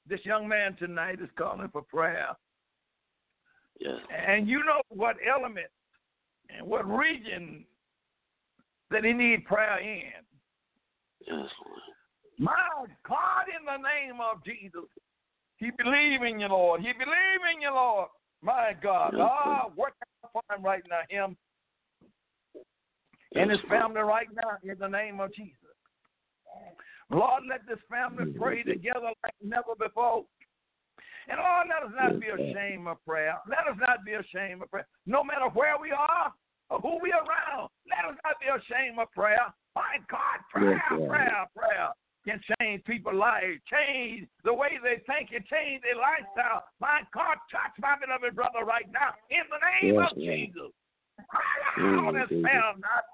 [0.07, 2.29] this young man tonight is calling for prayer.
[3.79, 3.95] Yes.
[4.27, 5.67] And you know what element
[6.55, 7.65] and what region
[8.91, 10.23] that he needs prayer in.
[11.21, 11.81] Yes, Lord.
[12.37, 14.85] My God, in the name of Jesus,
[15.57, 16.81] he believe in you, Lord.
[16.81, 18.09] He believe in you, Lord.
[18.41, 19.13] My God.
[19.17, 19.93] Yes, Ah, work
[20.31, 21.01] for him right now.
[21.09, 21.37] Him
[23.31, 25.57] in his family right now in the name of Jesus.
[27.09, 30.25] Lord, let this family pray together like never before.
[31.27, 33.37] And Lord, let us not be ashamed of prayer.
[33.47, 34.87] Let us not be ashamed of prayer.
[35.05, 36.31] No matter where we are
[36.69, 39.53] or who we are around, let us not be ashamed of prayer.
[39.75, 41.89] My God, prayer, prayer, prayer
[42.25, 46.65] can change people's lives, change the way they think, and change their lifestyle.
[46.81, 50.25] My God, touch my beloved brother right now in the name Yes, of Lord.
[50.25, 50.71] Jesus.
[51.29, 53.05] Cry out and spell not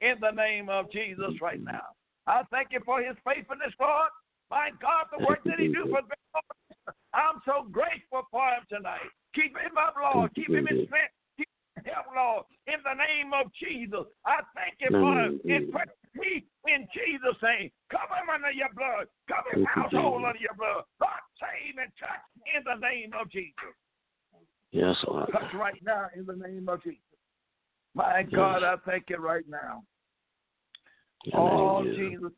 [0.00, 1.92] in the name of Jesus right now.
[2.26, 4.10] I thank you for his faithfulness, Lord.
[4.50, 6.38] My God, the work that he do for me.
[7.14, 9.10] I'm so grateful for him tonight.
[9.34, 10.34] Keep him up, Lord.
[10.34, 11.14] Keep him in strength.
[11.84, 14.06] Him, Lord, in the name of Jesus.
[14.26, 15.40] I thank you for him.
[15.44, 15.72] In
[16.14, 17.70] me in Jesus' name.
[17.90, 19.06] Cover him under your blood.
[19.28, 20.84] Cover his household under your blood.
[21.00, 22.24] God, save and touch
[22.54, 23.74] in the name of Jesus.
[24.72, 25.30] Yes, Lord.
[25.32, 26.98] Touch right now in the name of Jesus.
[27.94, 29.82] My God, I thank you right now.
[31.34, 32.32] Oh, Jesus,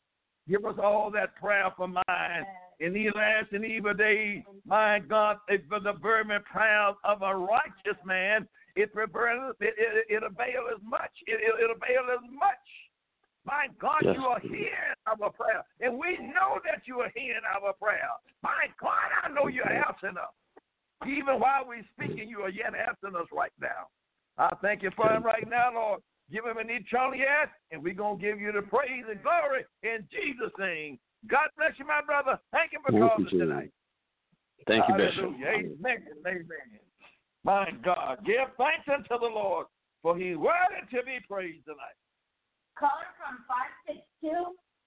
[0.49, 2.45] give us all that prayer for mine
[2.81, 4.43] in these last and evil days.
[4.65, 5.37] My God,
[5.69, 10.83] for the fervent prayers of a righteous man, it prevails, it, it, it avails as
[10.83, 11.13] much.
[11.27, 12.67] It, it, it avails as much.
[13.45, 14.15] My God, Yes.
[14.17, 18.09] you are hearing our prayer, and we know that you are hearing our prayer.
[18.43, 20.31] My God, I know you're answering us.
[21.07, 23.91] Even while we're speaking, you are yet answering us right now.
[24.39, 26.01] I thank you for him right now, Lord.
[26.31, 29.67] Give him an eternal yes, and we're going to give you the praise and glory
[29.83, 30.99] in Jesus' name.
[31.29, 32.39] God bless you, my brother.
[32.53, 33.71] Thank you for Thank calling you, tonight.
[34.67, 35.25] Thank you, Bishop.
[35.25, 35.77] Amen.
[36.25, 36.47] Amen.
[37.45, 39.67] My God, give thanks unto the Lord,
[40.01, 41.99] for he's worthy to be praised tonight.
[42.79, 43.45] Caller from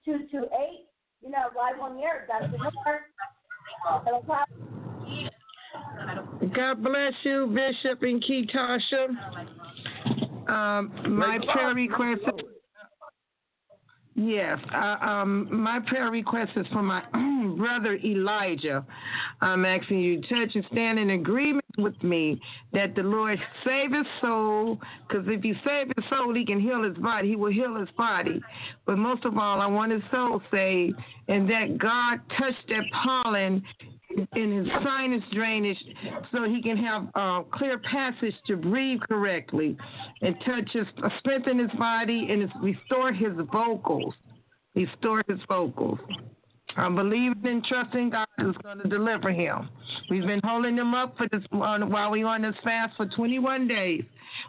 [0.06, 0.48] 562-228.
[1.22, 2.26] You know, live on the air.
[2.28, 2.56] Dr.
[2.58, 3.00] Moore.
[3.84, 4.22] Hello,
[6.54, 9.08] God bless you, Bishop and Ketasha.
[10.48, 12.22] Um, my prayer request.
[14.14, 17.02] Yes, uh, um, my prayer request is for my
[17.58, 18.86] brother Elijah.
[19.42, 22.40] I'm asking you to touch and stand in agreement with me
[22.72, 26.82] that the Lord save his soul, because if he save his soul, he can heal
[26.82, 27.28] his body.
[27.28, 28.40] He will heal his body.
[28.86, 30.96] But most of all, I want his soul saved,
[31.28, 33.62] and that God touch that pollen
[34.34, 35.78] in his sinus drainage
[36.32, 39.76] so he can have uh, clear passage to breathe correctly
[40.22, 44.14] and touch his uh, strengthen his body and his, restore his vocals
[44.74, 45.98] restore his vocals
[46.76, 49.68] i'm believing and trusting god is going to deliver him
[50.10, 53.66] we've been holding him up for this uh, while we're on this fast for 21
[53.68, 54.04] days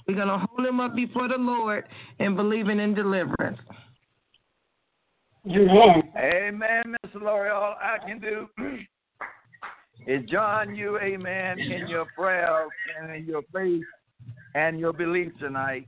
[0.07, 1.84] we're going to hold him up before the lord
[2.19, 3.59] and believing in deliverance
[5.49, 6.03] Amen.
[6.17, 7.49] Amen, Miss Lori.
[7.49, 8.47] All I can do
[10.07, 12.69] is join you, amen, in your prayers
[12.99, 13.84] and in your faith
[14.55, 15.88] and your belief tonight.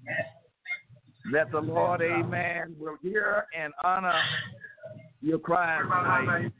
[1.33, 4.19] That the Lord, amen, will hear and honor
[5.21, 6.51] your cry tonight.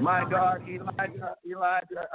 [0.00, 2.08] My God, Elijah, Elijah.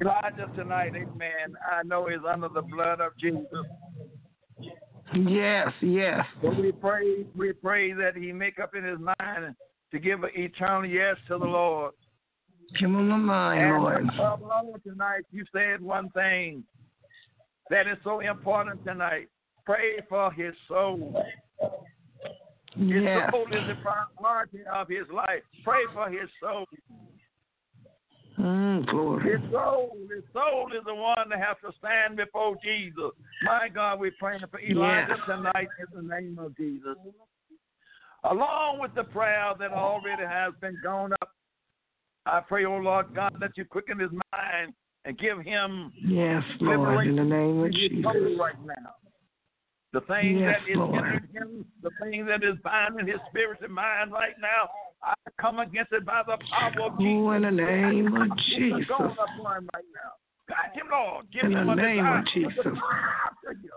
[0.00, 3.46] Elijah tonight, amen, I know is under the blood of Jesus.
[5.14, 9.54] yes yes So we pray, we pray that he make up in his mind
[9.92, 11.92] to give an eternal yes to the Lord.
[12.80, 16.64] give him a mind lord Lord, tonight you said one thing
[17.70, 19.28] that is so important tonight.
[19.64, 21.24] Pray for his soul.
[22.76, 25.42] His yes soul is the priority of his life.
[25.62, 26.66] Pray for his soul.
[28.38, 33.12] mm, glory His soul, his soul is the one that has to stand before Jesus.
[33.44, 36.96] My God, we're praying for Elijah tonight in the name of Jesus.
[38.24, 41.30] Along with the prayer that already has been gone up,
[42.26, 44.72] I pray, oh Lord God, that you quicken his mind
[45.04, 48.04] and give him Yes, Lord, in the name of Jesus.
[48.38, 48.94] right now.
[49.94, 51.04] The thing Yes, that is Lord.
[51.06, 54.68] hindering him, the thing that is binding his spirit and mind right now,
[55.04, 57.14] I come against it by the power of Jesus.
[57.22, 58.86] Oh, in the name of Jesus.
[58.88, 60.10] going upon him right now.
[60.74, 61.26] Him, Lord.
[61.32, 62.54] Give In him the name of Jesus.
[62.64, 63.70] to after you.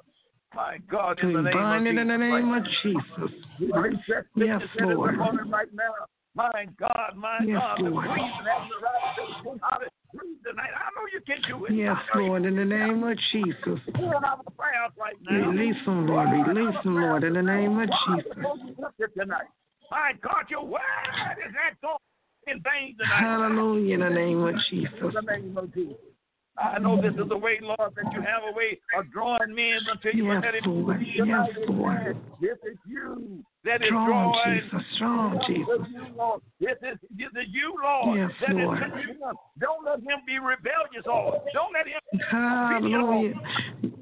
[0.55, 2.63] My God, in the name of it in the name of.
[2.81, 3.31] Jesus.
[3.59, 3.69] Yes,
[4.07, 5.19] sickness that is Lord.
[5.51, 5.93] right now.
[6.37, 8.05] My God, my Yes, God, Lord.
[8.05, 9.89] and have the right to come out and
[10.45, 10.69] tonight.
[10.69, 11.73] I know you can do it.
[11.73, 13.55] Yes, I know you Lord, in the name of Jesus.
[13.63, 14.55] can do it.
[14.55, 15.49] prayers right now.
[15.49, 16.29] Release them, Lord.
[16.47, 18.31] Release them, Lord, in the name of Jesus.
[18.37, 19.49] are you lifted tonight?
[19.89, 20.79] My God, your word
[21.43, 21.97] is going
[22.45, 23.19] in vain tonight.
[23.19, 24.93] Hallelujah, in the name of Jesus.
[25.01, 25.97] In the name of Jesus.
[26.59, 29.79] I know this is the way, Lord, that you have a way of drawing men
[29.91, 30.59] until you Yes, are ready.
[30.65, 31.01] Lord.
[31.15, 32.17] Yes, Lord.
[32.41, 34.61] This is you that is Strong drawing.
[34.63, 35.79] Jesus, strong Jesus.
[36.59, 38.17] This is This is, you, Lord.
[38.17, 38.79] Yes, that Lord.
[39.59, 41.39] Don't let him be rebellious, Lord.
[41.53, 41.99] Don't let him.
[42.31, 43.33] Hallelujah.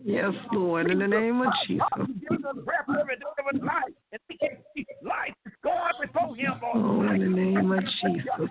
[0.05, 0.89] Yes, Lord.
[0.91, 1.87] In the name of Jesus.
[1.97, 3.93] Give him breath every day of life.
[4.11, 7.09] And he can see life is going before him, Lord.
[7.09, 8.49] Oh, in the name of Jesus.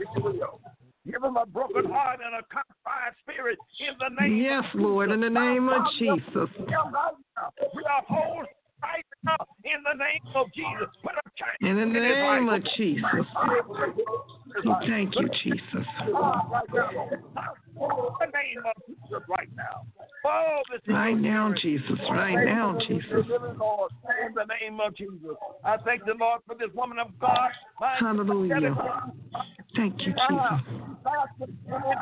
[1.07, 5.11] Give him a broken heart and a contrite spirit in the name Yes, Lord.
[5.11, 6.49] In the name of Jesus.
[6.59, 8.45] We are whole
[8.85, 10.89] right now in the name of Jesus.
[11.03, 13.05] Put a In the name of Jesus.
[14.67, 15.87] Oh, thank you, Jesus.
[19.29, 19.87] Right now.
[20.89, 21.53] Right now.
[21.61, 21.99] Jesus.
[22.11, 23.11] Right now, Jesus.
[23.11, 25.37] In the name of Jesus.
[25.65, 27.51] I thank the Lord for this woman of God.
[27.99, 28.75] Hallelujah.
[29.77, 30.85] Thank you, Jesus.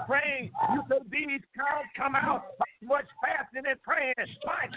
[0.07, 0.50] praying.
[0.74, 2.44] You said these can't come out
[2.82, 4.14] much fasting and praying.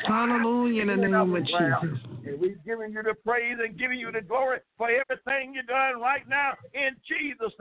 [0.06, 1.46] Hallelujah in the name of.
[1.46, 2.00] Jesus.
[2.26, 6.02] And we're giving you the praise and giving you the glory for everything you're doing
[6.02, 7.54] right now in Jesus'.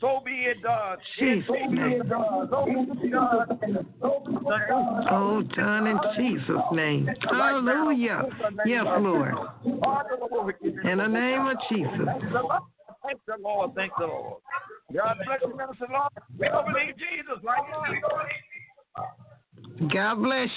[0.00, 0.98] So be it done.
[1.18, 2.00] Jesus' so be name.
[2.00, 2.48] it done.
[2.50, 3.86] So be it done.
[4.00, 5.06] So be it done.
[5.10, 7.08] Oh, done in Jesus' name.
[7.28, 8.22] Hallelujah.
[8.66, 9.34] Yes, Lord.
[10.84, 12.08] In the name of Jesus.
[13.02, 13.74] Thank the Lord.
[13.74, 14.42] Thank the Lord.
[14.94, 16.10] God bless you, Minister Lord.
[16.38, 17.84] We don't believe Jesus right now.
[19.88, 20.50] God bless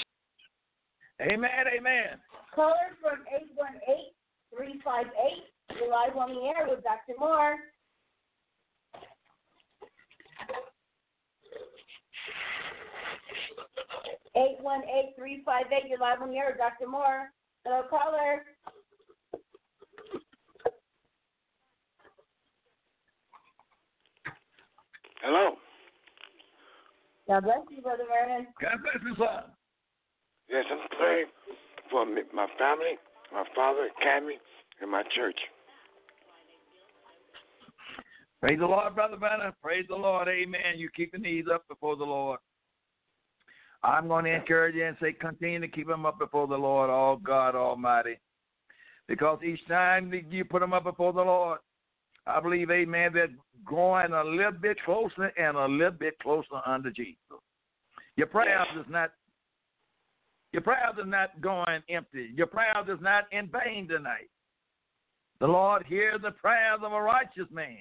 [1.22, 1.50] Amen.
[1.78, 2.20] Amen.
[2.54, 3.24] Caller from
[4.52, 5.78] 818-358.
[5.80, 7.18] You're live on the air with Dr.
[7.20, 7.56] Moore.
[14.64, 15.90] Eight one eight three five eight.
[15.90, 16.90] You're live on the air Dr.
[16.90, 17.30] Moore.
[17.66, 18.44] Hello, caller.
[25.22, 25.56] Hello.
[27.28, 28.48] God bless you, Brother Vernon.
[28.62, 29.52] God bless you, son.
[30.50, 31.26] Yes, I'm praying
[31.92, 32.98] for my family,
[33.34, 34.36] my father, Cammy,
[34.82, 35.40] and my church.
[38.42, 39.54] Praise the Lord, Brother Banner.
[39.62, 40.28] Praise the Lord.
[40.28, 40.78] Amen.
[40.78, 42.40] You keep your knees up before the Lord.
[43.84, 46.90] I'm going to encourage you and say, continue to keep them up before the Lord,
[46.90, 48.18] all God Almighty.
[49.08, 51.60] Because each time that you put them up before the Lord,
[52.26, 53.28] I believe, amen, they're
[53.66, 57.18] growing a little bit closer and a little bit closer unto Jesus.
[58.16, 59.12] Your prayers is not
[60.54, 62.30] your prayers are not going empty.
[62.36, 64.30] Your prayers is not in vain tonight.
[65.40, 67.80] The Lord hears the prayers of a righteous man.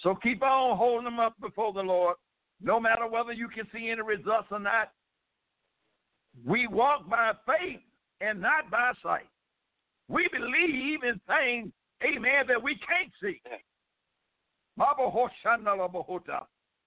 [0.00, 2.16] So keep on holding them up before the Lord,
[2.62, 4.92] no matter whether you can see any results or not.
[6.44, 7.80] We walk by faith
[8.20, 9.28] and not by sight.
[10.08, 11.72] We believe in things,
[12.04, 13.40] amen, that we can't see.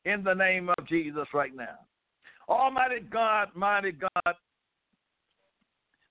[0.05, 1.77] In the name of Jesus right now.
[2.49, 4.35] Almighty God, mighty God,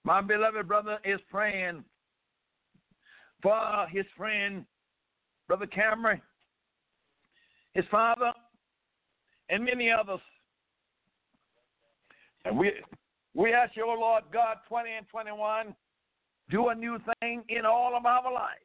[0.04, 1.84] my beloved brother is praying
[3.42, 4.64] for his friend,
[5.48, 6.22] Brother Cameron,
[7.74, 8.32] his father,
[9.48, 10.20] and many others.
[12.44, 12.72] And we
[13.34, 15.74] we ask you, O Lord God, 20 and 21,
[16.50, 18.60] do a new thing in all of our lives.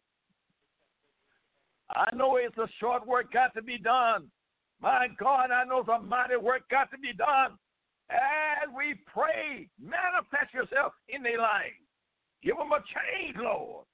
[1.90, 4.28] I know it's a short work got to be done.
[4.82, 7.58] My God, I know some mighty work got to be done.
[8.10, 11.80] As we pray, manifest yourself in their lives.
[12.44, 13.86] Give them a change, Lord.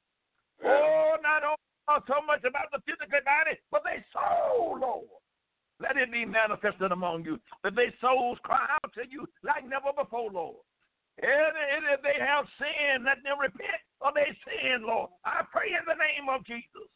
[0.65, 1.43] Oh, not
[2.07, 5.22] so much about the physical body, but their soul, Lord.
[5.81, 7.39] Let it be manifested among you.
[7.63, 10.61] That their souls cry out to you like never before, Lord.
[11.21, 15.09] And if they have sinned, let them repent of their sin, Lord.
[15.25, 16.89] I pray in the name of Jesus.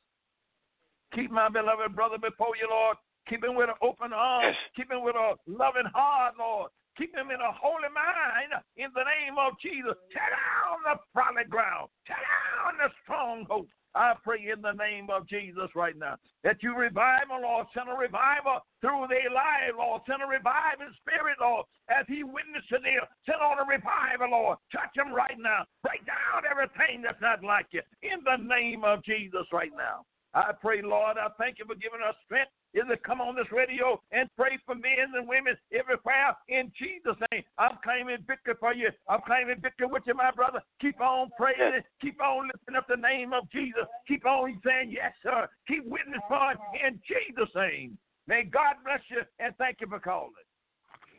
[1.13, 2.97] Keep my beloved brother before you, Lord.
[3.30, 4.53] Keep him with an open arm.
[4.75, 6.71] Keep him with a loving heart, Lord.
[6.97, 9.93] Keep him in a holy mind in the name of Jesus.
[10.09, 11.89] Tear down the solid ground.
[12.07, 13.69] Tear down the stronghold.
[13.97, 17.65] I pray in the name of Jesus right now that you revive Lord.
[17.73, 20.01] Send a revival through their life, Lord.
[20.05, 23.01] Send a reviving spirit, Lord, as he witnessed to them.
[23.25, 24.57] Send on a revival, Lord.
[24.71, 25.65] Touch them right now.
[25.81, 30.05] Break down everything that's not like you in the name of Jesus right now.
[30.37, 33.51] I pray, Lord, I thank you for giving us strength is to come on this
[33.51, 37.43] radio and pray for men and women everywhere in Jesus' name.
[37.57, 38.89] I'm claiming victory for you.
[39.09, 40.61] I'm claiming victory with you, my brother.
[40.82, 41.82] Keep on praying.
[42.01, 43.86] Keep on lifting up the name of Jesus.
[44.07, 45.47] Keep on saying, Yes, sir.
[45.68, 47.97] Keep witness for it in Jesus' name.
[48.28, 50.32] May God bless you and thank you for calling.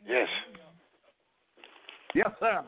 [0.07, 0.27] Yes.
[2.13, 2.63] Yes, sir.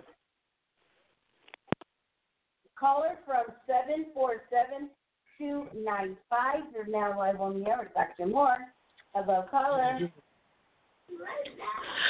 [2.78, 4.90] Caller from 747
[5.42, 6.56] 295.
[6.74, 8.30] You're now live on the air with Dr.
[8.30, 8.58] Moore.
[9.14, 9.98] Hello, caller.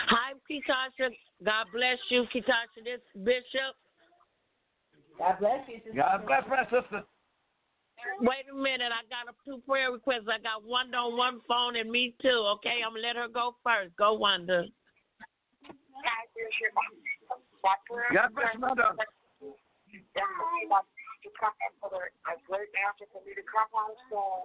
[0.08, 1.10] Hi, Ketasha.
[1.44, 2.84] God bless you, Ketasha.
[2.84, 3.76] This Bishop.
[5.18, 5.96] God bless you, sister.
[5.96, 7.04] God bless my sister.
[8.20, 8.92] Wait a minute.
[8.92, 10.28] I got a two prayer requests.
[10.28, 12.44] I got Wanda on one phone and me too.
[12.58, 13.96] Okay, I'm gonna let her go first.
[13.96, 14.66] Go, Wanda.
[18.12, 18.98] God bless my daughter.
[21.32, 24.44] To come in for the, a great answer for me to come home soon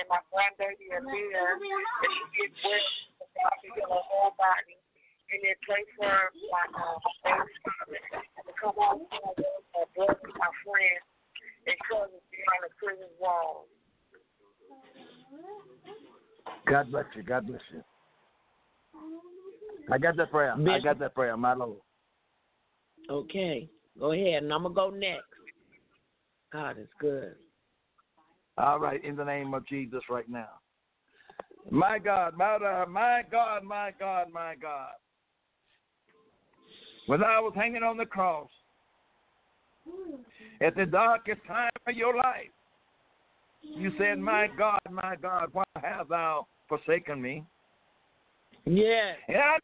[0.00, 2.80] and my grandbaby is there and she gets well
[3.20, 4.80] so God can heal her whole body
[5.28, 6.08] and then pray for
[6.48, 11.00] my um Thanksgiving to come home soon and bless my friend
[11.68, 13.68] and cousins behind the prison wall.
[16.66, 17.22] God bless you.
[17.22, 17.82] God bless you.
[19.90, 20.54] I got that prayer.
[20.54, 21.78] I got that prayer, my Lord.
[23.10, 23.68] Okay,
[23.98, 25.24] go ahead, and I'm gonna go next.
[26.52, 27.34] God is good.
[28.58, 30.50] All right, in the name of Jesus, right now.
[31.70, 34.90] My God, my God, my God, my God, my God.
[37.06, 38.50] When I was hanging on the cross,
[40.60, 42.50] at the darkest time of your life,
[43.62, 47.44] you said, My God, my God, why hast thou forsaken me?
[48.64, 49.16] Yes.
[49.28, 49.58] And I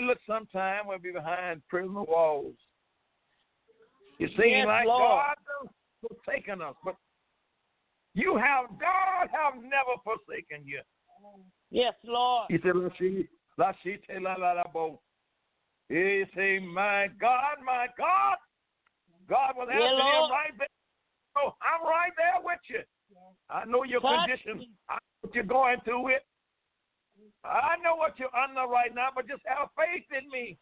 [0.00, 2.54] look sometime we'll be behind prison walls.
[4.18, 5.20] It seems Yes, like Lord.
[5.26, 5.68] God
[6.02, 6.96] forsaken us, but
[8.14, 10.80] you have God have never forsaken you.
[11.70, 12.46] Yes, Lord.
[12.50, 12.74] He said.
[15.88, 18.36] He said, My God, my God.
[19.28, 20.30] God was Yeah, asking him Lord.
[20.30, 20.68] right there.
[21.36, 22.82] Oh, I'm right there with you.
[23.48, 24.68] I know your Touch condition.
[24.88, 26.22] I know what you're going through it.
[27.44, 30.58] I know what you're under right now, but just have faith in me.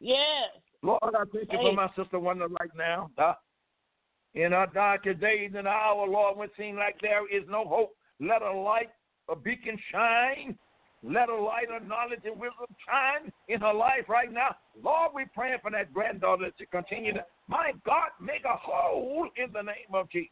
[0.00, 0.50] Yes.
[0.82, 3.10] Lord, I thank you for my sister Wanda right now.
[3.18, 3.34] Uh,
[4.34, 7.94] In our darkest days and hour, Lord, when it seems like there is no hope,
[8.18, 8.90] let a light,
[9.28, 10.58] a beacon shine.
[11.04, 14.54] Let a light of knowledge and wisdom shine in her life right now.
[14.82, 19.52] Lord, we're praying for that granddaughter to continue to, my God, make a hole in
[19.52, 20.30] the name of Jesus.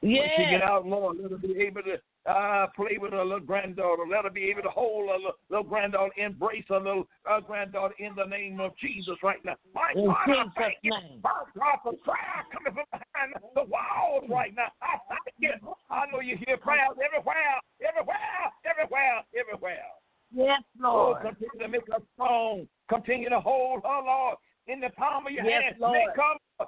[0.00, 1.96] When she get out, Lord, let her be able to
[2.26, 4.04] uh, play with her little granddaughter.
[4.08, 7.94] Let her be able to hold her little, little granddaughter, embrace her little uh, granddaughter
[7.98, 9.56] in the name of Jesus right now.
[9.74, 10.90] My In God, I thank you.
[10.90, 11.20] name.
[11.22, 14.72] My God, for prayer coming from behind the walls right now.
[14.80, 15.52] I thank you.
[15.90, 19.84] I know you hear prayers everywhere, everywhere, everywhere, everywhere.
[20.32, 21.22] Yes, Oh, Lord.
[21.22, 22.66] continue to make her strong.
[22.88, 25.76] Continue to hold her, Lord, in the palm of your Yes, hand.
[25.78, 25.92] Lord.
[25.94, 26.66] Make her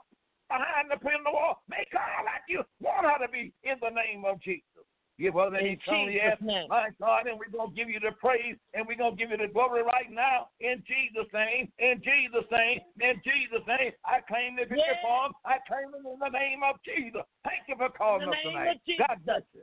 [0.48, 1.62] behind the prison wall.
[1.68, 4.62] Make her like you want her to be in the name of Jesus.
[5.18, 6.68] Give her that In eternal Jesus' yes, name.
[6.68, 9.30] my God, and we're going to give you the praise and we're going to give
[9.30, 13.92] you the glory right now in Jesus' name, in Jesus' name, in Jesus' name.
[14.04, 15.32] I claim the victory for 'em.
[15.44, 17.22] I claim it in the name of Jesus.
[17.44, 18.80] Thank you for calling us tonight.
[18.98, 19.62] God bless you.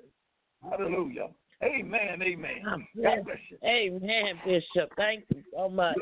[0.67, 1.29] Hallelujah.
[1.63, 2.21] Amen.
[2.21, 2.87] Amen.
[3.01, 3.57] God bless you.
[3.63, 4.91] Amen, Bishop.
[4.97, 5.97] Thank you so much.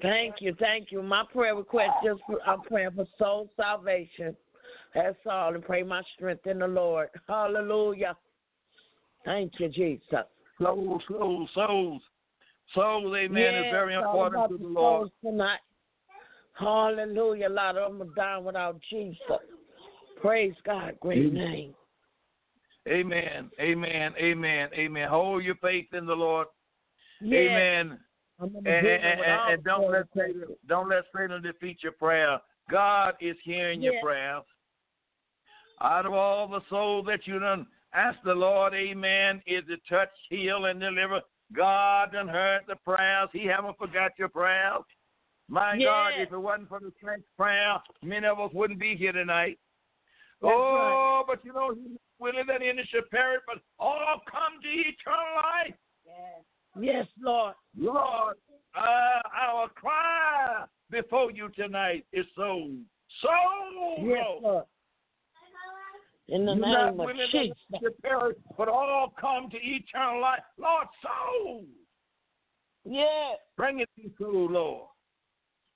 [0.00, 1.02] Thank you, thank you.
[1.02, 4.34] My prayer request just for, I'm praying for soul salvation.
[4.94, 7.08] That's all, and pray my strength in the Lord.
[7.28, 8.16] Hallelujah.
[9.24, 10.26] Thank you, Jesus.
[10.60, 12.02] Souls, souls, souls.
[12.74, 15.10] Souls, amen, is very important to the Lord.
[15.24, 15.58] Tonight.
[16.54, 17.48] Hallelujah.
[17.48, 19.18] A lot of them are dying without Jesus.
[20.20, 20.96] Praise God.
[21.00, 21.34] Great Amen.
[21.34, 21.74] name.
[22.88, 23.50] Amen.
[23.60, 24.12] Amen.
[24.18, 24.68] Amen.
[24.74, 25.08] Amen.
[25.08, 26.46] Hold your faith in the Lord.
[27.20, 27.50] Yes.
[27.50, 27.98] Amen.
[28.38, 29.20] And, and, and,
[29.50, 32.38] and, don't let prayer Satan don't let Satan defeat your prayer.
[32.70, 34.44] God is hearing your Yes.
[35.82, 40.10] Out of all the souls that you done ask the Lord, Amen, is to touch,
[40.28, 41.20] heal, and deliver.
[41.54, 43.28] God done heard the prayers.
[43.32, 44.84] He haven't forgot your prayers.
[45.48, 49.12] My God, if it wasn't for the saints' prayer, many of us wouldn't be here
[49.12, 49.58] tonight.
[50.40, 54.68] That's oh, but you know, He's willing that any should perish, but all come to
[54.68, 55.74] eternal life.
[56.78, 57.54] Yes, Lord.
[57.76, 58.36] Lord,
[58.76, 62.70] uh, our cry before you tonight is so,
[63.20, 64.24] so Yes.
[64.40, 64.64] Lord.
[66.30, 67.56] In the You're name of Jesus.
[67.82, 70.42] should perish, but all come to eternal life.
[70.58, 71.66] Lord, souls,
[72.84, 73.34] Yeah.
[73.56, 74.88] bring it to soul, Lord.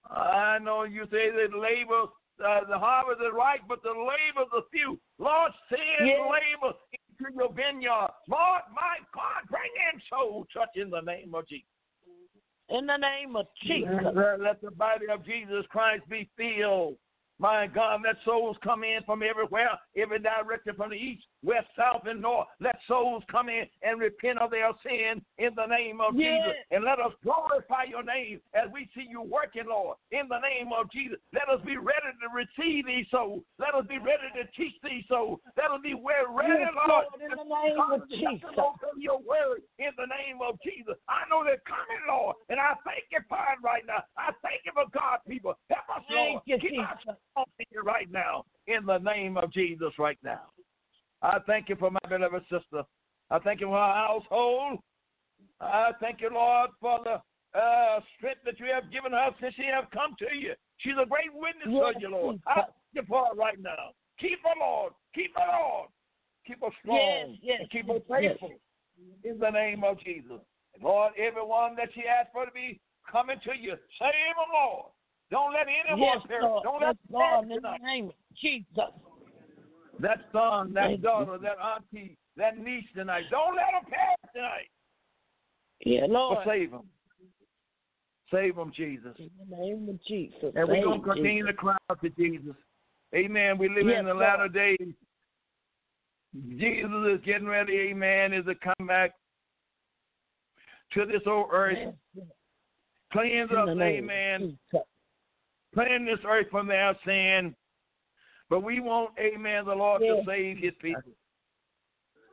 [0.09, 2.07] I know you say that labor,
[2.39, 5.01] uh, the harvest is right, but the labors are few.
[5.19, 6.31] Lord, send Yes.
[6.31, 8.13] labor into your vineyard.
[8.29, 11.69] Lord, my God, bring in soul touch in the name of Jesus.
[12.69, 14.15] In the name of Jesus.
[14.39, 16.99] Let the body of Jesus Christ be filled
[17.39, 22.03] My God, let souls come in from everywhere, every direction from the east, west, south,
[22.07, 22.49] and north.
[22.61, 26.41] Let souls come in and repent of their sin in the name of Yes.
[26.41, 26.57] Jesus.
[26.71, 30.73] And let us glorify your name as we see you working, Lord, in the name
[30.73, 31.19] of Jesus.
[31.33, 33.43] Let us be ready to receive these souls.
[33.59, 35.41] Let us be ready to teach these souls.
[35.57, 38.51] Let us be ready, Yes, Lord, in the name of Jesus.
[38.59, 40.95] open your word in the name of Jesus.
[41.09, 44.03] I know they're coming, Lord, and I thank you for it right now.
[44.17, 45.55] I thank you for God, people.
[45.69, 46.43] Help us, Thank Lord.
[46.47, 47.85] you, Keep us Jesus.
[47.85, 50.54] right now in the name of Jesus right now.
[51.25, 52.85] I thank you for my beloved sister.
[53.31, 54.79] I thank you for her household.
[55.59, 59.65] I thank you, Lord, for the uh, strength that you have given her since she
[59.65, 60.53] have come to you.
[60.79, 62.41] She's a great witness Yes, for you, Lord.
[62.47, 63.97] I thank you for her right now.
[64.21, 64.93] Keep her, Lord.
[65.15, 65.89] Keep her, Lord.
[66.47, 66.99] Keep her strong.
[67.01, 68.37] Yes, yes, and keep her yes.
[68.39, 68.53] faithful
[69.25, 70.45] in the name of Jesus.
[70.83, 74.93] Lord, everyone that she asked for to be coming to you, save them, Lord.
[75.31, 76.45] Don't let anyone Yes, perish.
[76.45, 76.65] Lord.
[76.65, 78.93] Don't Yes, let them Lord, in the name of Jesus.
[80.01, 81.03] That son, that Thank you.
[81.05, 83.25] daughter, that auntie, that niece tonight.
[83.31, 84.69] Don't let them perish tonight.
[85.85, 86.39] Yeah, Lord.
[86.45, 86.83] But save them.
[88.33, 89.13] Save them, Jesus.
[89.19, 90.53] In the name of Jesus.
[90.57, 91.47] And we're going to continue you.
[91.47, 92.55] to cry out to Jesus.
[93.15, 93.59] Amen.
[93.59, 94.25] We live Yes, in the Lord.
[94.25, 94.95] latter days.
[96.59, 99.13] Jesus is getting ready, amen, is to come back
[100.95, 101.79] to this old earth.
[102.17, 102.27] Yes,
[103.13, 104.41] Cleanse us, the name of amen.
[104.73, 104.87] Jesus.
[105.75, 107.55] Cleanse this earth from their sin.
[108.51, 110.25] But we want, amen, the Lord Yes.
[110.25, 111.13] to save his people.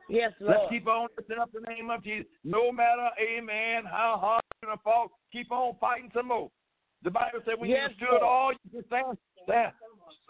[0.08, 0.58] Yes, Lord.
[0.58, 2.30] Let's keep on lifting up the name of Jesus.
[2.44, 6.50] No matter, amen, how hard and fall, keep on fighting some more.
[7.02, 9.72] The Bible said when Yes, you stood all, you can stand, stand,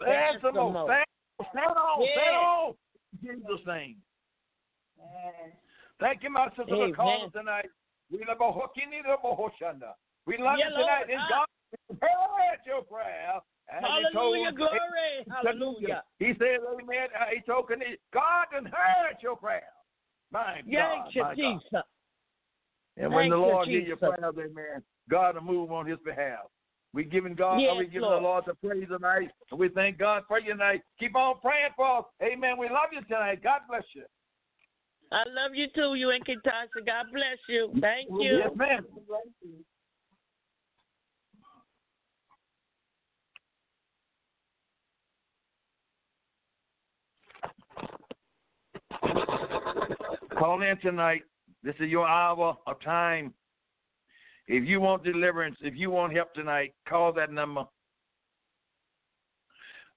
[0.01, 0.73] stand some more.
[0.85, 1.05] Stand,
[1.51, 2.11] stand on, Yes.
[2.17, 2.75] stand on.
[3.21, 4.01] In Jesus' name.
[5.99, 7.69] Thank you, my sister, for calling tonight.
[8.09, 8.45] We love you.
[8.45, 9.93] Hokini love you, Hoshanda.
[10.25, 11.05] We love you tonight.
[11.17, 11.45] Ah.
[11.89, 13.41] God heard your prayer.
[13.71, 15.25] And Hallelujah, told- glory.
[15.29, 16.03] Hallelujah.
[16.19, 17.07] He said, Amen.
[17.19, 17.69] Uh, he told
[18.13, 19.63] God done heard your prayer.
[20.31, 21.03] My God.
[21.03, 21.35] Thank you, my God.
[21.35, 21.83] Jesus.
[22.97, 24.09] And when the Lord hear your Jesus.
[24.17, 26.39] prayers, amen, God will move on his behalf.
[26.93, 28.21] We giving God, Yes, we giving Lord.
[28.21, 30.81] the Lord the praise tonight, and we thank God for you tonight.
[30.99, 32.05] Keep on praying for us.
[32.21, 32.57] Amen.
[32.59, 33.41] We love you tonight.
[33.41, 34.03] God bless you.
[35.11, 36.85] I love you too, you and Kitasha.
[36.85, 37.71] God bless you.
[37.81, 38.37] Thank you.
[38.37, 38.85] Yes, ma'am.
[50.37, 51.23] Call in tonight.
[51.63, 53.33] This is your hour of time.
[54.47, 57.63] If you want deliverance, if you want help tonight, call that number.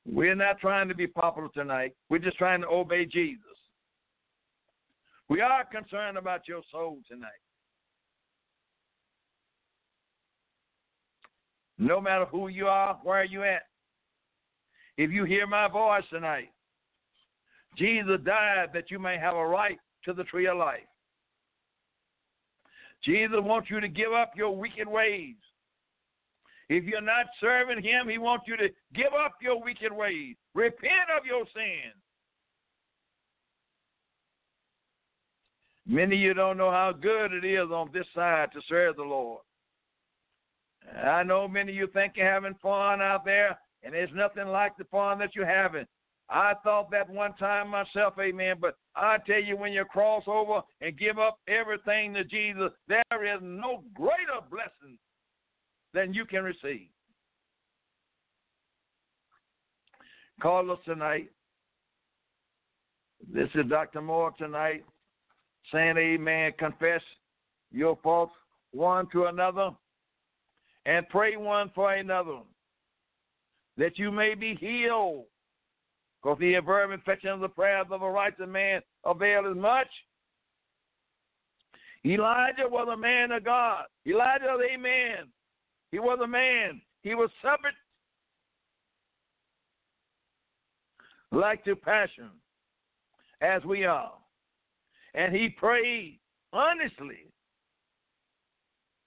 [0.07, 1.94] We're not trying to be popular tonight.
[2.09, 3.42] We're just trying to obey Jesus.
[5.28, 7.30] We are concerned about your soul tonight.
[11.78, 13.62] No matter who you are, where you at.
[14.97, 16.51] If you hear my voice tonight,
[17.76, 20.80] Jesus died that you may have a right to the tree of life.
[23.04, 25.36] Jesus wants you to give up your wicked ways.
[26.68, 30.34] If you're not serving him, he wants you to give up your wicked ways.
[30.54, 31.94] Repent of your sins.
[35.86, 39.02] Many of you don't know how good it is on this side to serve the
[39.02, 39.42] Lord.
[41.04, 44.76] I know many of you think you're having fun out there, and there's nothing like
[44.76, 45.86] the fun that you're having.
[46.28, 50.60] I thought that one time myself, amen, but I tell you, when you cross over
[50.80, 54.98] and give up everything to Jesus, there is no greater blessing
[55.94, 56.88] than you can receive.
[60.42, 61.30] Call us tonight.
[63.32, 64.02] This is Dr.
[64.02, 64.84] Moore tonight
[65.72, 66.52] saying, Amen.
[66.58, 67.00] Confess
[67.72, 68.34] your faults
[68.72, 69.70] one to another
[70.84, 72.40] and pray one for another
[73.76, 75.24] that you may be healed.
[76.26, 79.86] Because the fervent affection of the prayers of a righteous man avail as much.
[82.04, 83.84] Elijah was a man of God.
[84.04, 85.28] Elijah was a man.
[85.92, 86.80] He was a man.
[87.02, 87.76] He was subject
[91.30, 92.30] like to passion
[93.40, 94.14] as we are.
[95.14, 96.18] And he prayed
[96.52, 97.30] honestly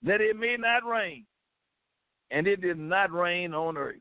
[0.03, 1.25] that it may not rain.
[2.31, 3.99] And it did not rain on earth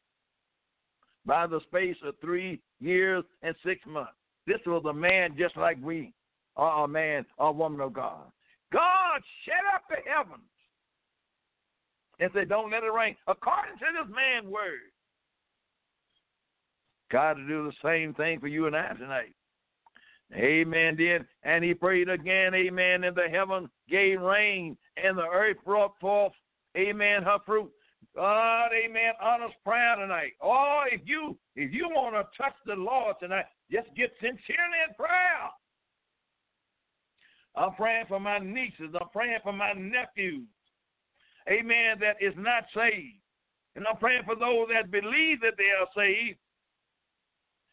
[1.29, 4.13] by the space of three years and six months.
[4.47, 6.15] This was a man just like we
[6.57, 8.25] are a man or woman of God.
[8.73, 10.41] God shut up the heavens
[12.19, 13.15] and said, Don't let it rain.
[13.29, 14.91] According to this man's word.
[17.13, 19.35] God to do the same thing for you and I tonight.
[20.35, 20.97] Amen.
[20.97, 23.05] Did and he prayed again, Amen.
[23.05, 26.33] And the heaven gave rain, and the earth brought forth,
[26.77, 27.71] Amen, her fruit.
[28.17, 30.33] God, amen, honest prayer tonight.
[30.43, 34.95] Oh, if you if you want to touch the Lord tonight, just get sincerely in
[34.95, 35.51] prayer.
[37.55, 38.95] I'm praying for my nieces.
[39.01, 40.47] I'm praying for my nephews.
[41.51, 43.19] Amen, that is not saved.
[43.75, 46.39] And I'm praying for those that believe that they are saved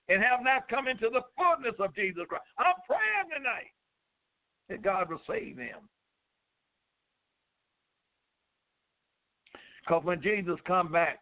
[0.08, 2.46] and have not come into the fullness of Jesus Christ.
[2.58, 3.74] I'm praying tonight
[4.70, 5.90] that God will save them.
[9.86, 11.20] Because when Jesus come back,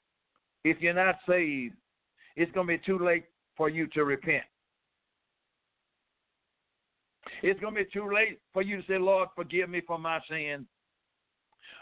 [0.64, 1.76] if you're not saved,
[2.36, 3.26] it's going to be too late
[3.58, 4.44] for you to repent.
[7.42, 10.20] It's going to be too late for you to say, Lord, forgive me for my
[10.30, 10.66] sins.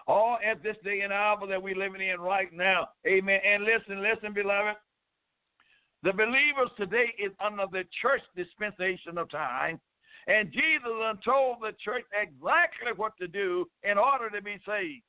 [0.08, 2.90] All at this day and hour that we're living in right now.
[3.08, 3.40] Amen.
[3.46, 4.76] And listen, listen, beloved.
[6.04, 9.80] The believers today is under the church dispensation of time.
[10.28, 10.82] And Jesus
[11.24, 15.04] told the church exactly what to do in order to be saved.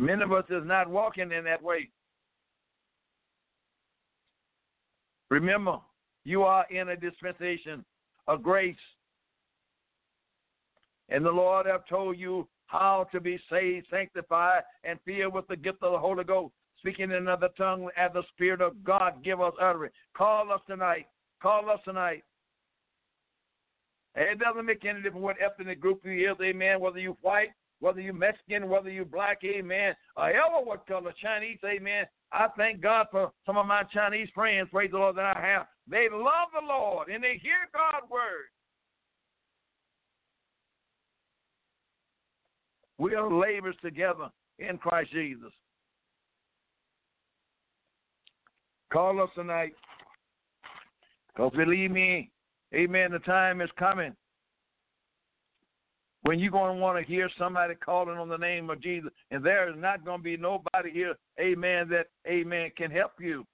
[0.00, 1.90] Many of us is not walking in that way.
[5.28, 5.76] Remember,
[6.24, 7.84] you are in a dispensation
[8.26, 8.74] of grace.
[11.10, 15.56] And the Lord have told you how to be saved, sanctified, and filled with the
[15.56, 19.42] gift of the Holy Ghost, speaking in another tongue as the Spirit of God give
[19.42, 19.92] us utterance.
[20.16, 21.08] Call us tonight.
[21.42, 22.24] Call us tonight.
[24.14, 27.50] It doesn't make any difference what ethnic group you is, amen, whether you white,
[27.80, 32.04] whether you Mexican, whether you black, amen, or ever what color, Chinese, amen.
[32.32, 35.66] I thank God for some of my Chinese friends, praise the Lord, that I have.
[35.88, 38.50] They love the Lord and they hear God's word.
[42.98, 44.28] We are laborers together
[44.58, 45.52] in Christ Jesus.
[48.92, 49.72] Call us tonight.
[51.34, 52.30] Because believe me,
[52.74, 54.14] amen, the time is coming
[56.22, 59.44] when you're going to want to hear somebody calling on the name of Jesus, and
[59.44, 63.44] there is not going to be nobody here, amen, that, amen, can help you.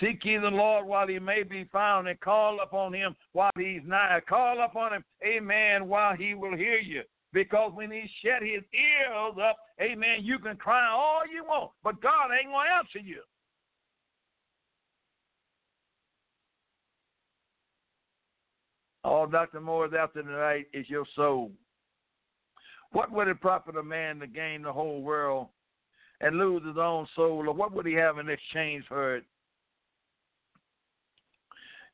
[0.00, 3.82] Seek ye the Lord while he may be found, and call upon him while he's
[3.84, 4.20] nigh.
[4.28, 7.02] Call upon him, amen, while he will hear you.
[7.32, 12.00] Because when he shut his ears up, amen, you can cry all you want, but
[12.00, 13.22] God ain't going to answer you.
[19.02, 19.60] All Dr.
[19.60, 21.50] Moore is after tonight is your soul.
[22.94, 25.48] What would it profit a man to gain the whole world
[26.20, 29.24] and lose his own soul, or what would he have in exchange for it?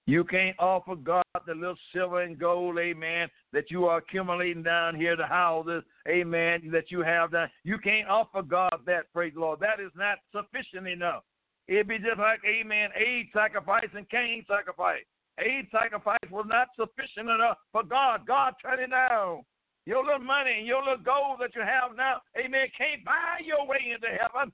[0.05, 4.94] You can't offer God the little silver and gold, amen, that you are accumulating down
[4.94, 7.48] here, the houses, amen, that you have down.
[7.64, 9.61] You can't offer God that, praise the Lord.
[9.61, 11.22] That is not sufficient enough.
[11.66, 15.05] It'd be just like, amen, Aid sacrifice and Cain sacrifice.
[15.38, 18.26] Aid sacrifice was not sufficient enough for God.
[18.26, 19.44] God turned it down.
[19.86, 23.66] Your little money and your little gold that you have now, amen, can't buy your
[23.66, 24.52] way into heaven.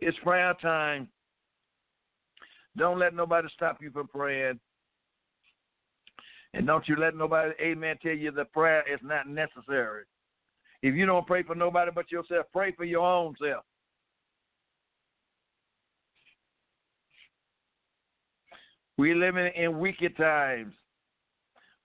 [0.00, 1.08] It's prayer time.
[2.76, 4.60] Don't let nobody stop you from praying.
[6.52, 10.04] And don't you let nobody, amen, tell you that prayer is not necessary.
[10.82, 13.64] If you don't pray for nobody but yourself, pray for your own self.
[18.96, 20.74] We're living in wicked times.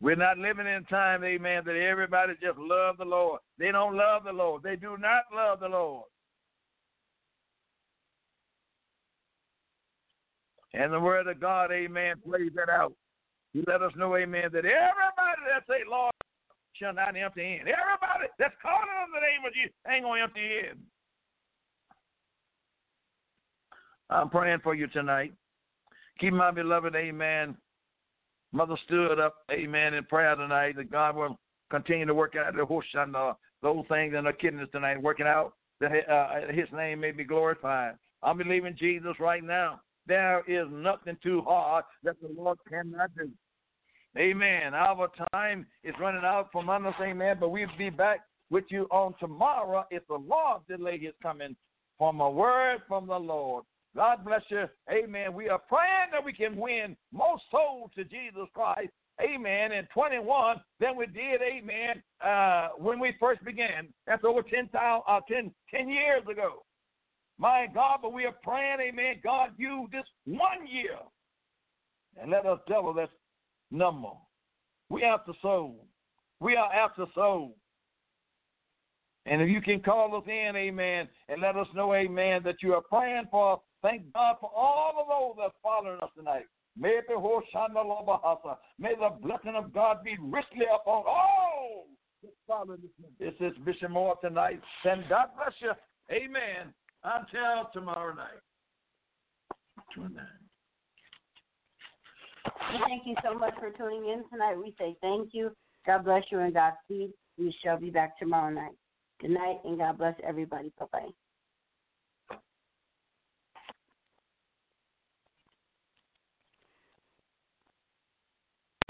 [0.01, 3.41] We're not living in time, amen, that everybody just love the Lord.
[3.57, 4.63] They don't love the Lord.
[4.63, 6.05] They do not love the Lord.
[10.73, 12.93] And the word of God, amen, plays that out.
[13.53, 16.13] He let us know, amen, that everybody that say, Lord,
[16.73, 17.61] shall not empty in.
[17.61, 20.77] Everybody that's calling on the name of Jesus ain't going to empty in.
[24.09, 25.33] I'm praying for you tonight.
[26.19, 27.57] Keep my beloved, amen.
[28.51, 31.39] Mother stood up, amen, in prayer tonight that God will
[31.69, 35.91] continue to work out the Hoshana, those things in her kidneys tonight, working out that
[36.11, 37.93] uh, his name may be glorified.
[38.23, 39.81] I'm believing Jesus right now.
[40.07, 43.29] There is nothing too hard that the Lord cannot do.
[44.17, 44.73] Amen.
[44.73, 49.13] Our time is running out from us, amen, but we'll be back with you on
[49.19, 51.55] tomorrow if the Lord delay his coming
[51.99, 53.65] from a word from the Lord.
[53.95, 54.65] God bless you.
[54.91, 55.33] Amen.
[55.33, 58.91] We are praying that we can win more souls to Jesus Christ.
[59.21, 59.71] Amen.
[59.71, 63.87] In 21 than we did, amen, uh, when we first began.
[64.07, 66.63] That's over 10, uh, 10, 10 years ago.
[67.37, 69.15] My God, but we are praying, amen.
[69.23, 70.97] God, you this one year
[72.21, 73.09] and let us double this
[73.71, 74.09] number.
[74.89, 75.85] We after soul.
[76.39, 77.55] We are after soul.
[79.25, 82.73] And if you can call us in, amen, and let us know, amen, that you
[82.73, 86.45] are praying for Thank God for all of those that's following us tonight.
[86.77, 88.57] May the Hoshana.
[88.77, 91.85] May the blessing of God be richly upon all.
[93.19, 94.61] This is Bishop Moore tonight.
[94.83, 95.71] And God bless you.
[96.11, 96.73] Amen.
[97.03, 98.41] Until tomorrow night.
[102.87, 104.55] Thank you so much for tuning in tonight.
[104.55, 105.51] We say thank you.
[105.85, 107.11] God bless you and Godspeed.
[107.37, 108.75] We shall be back tomorrow night.
[109.21, 110.71] Good night and God bless everybody.
[110.79, 111.09] Bye bye.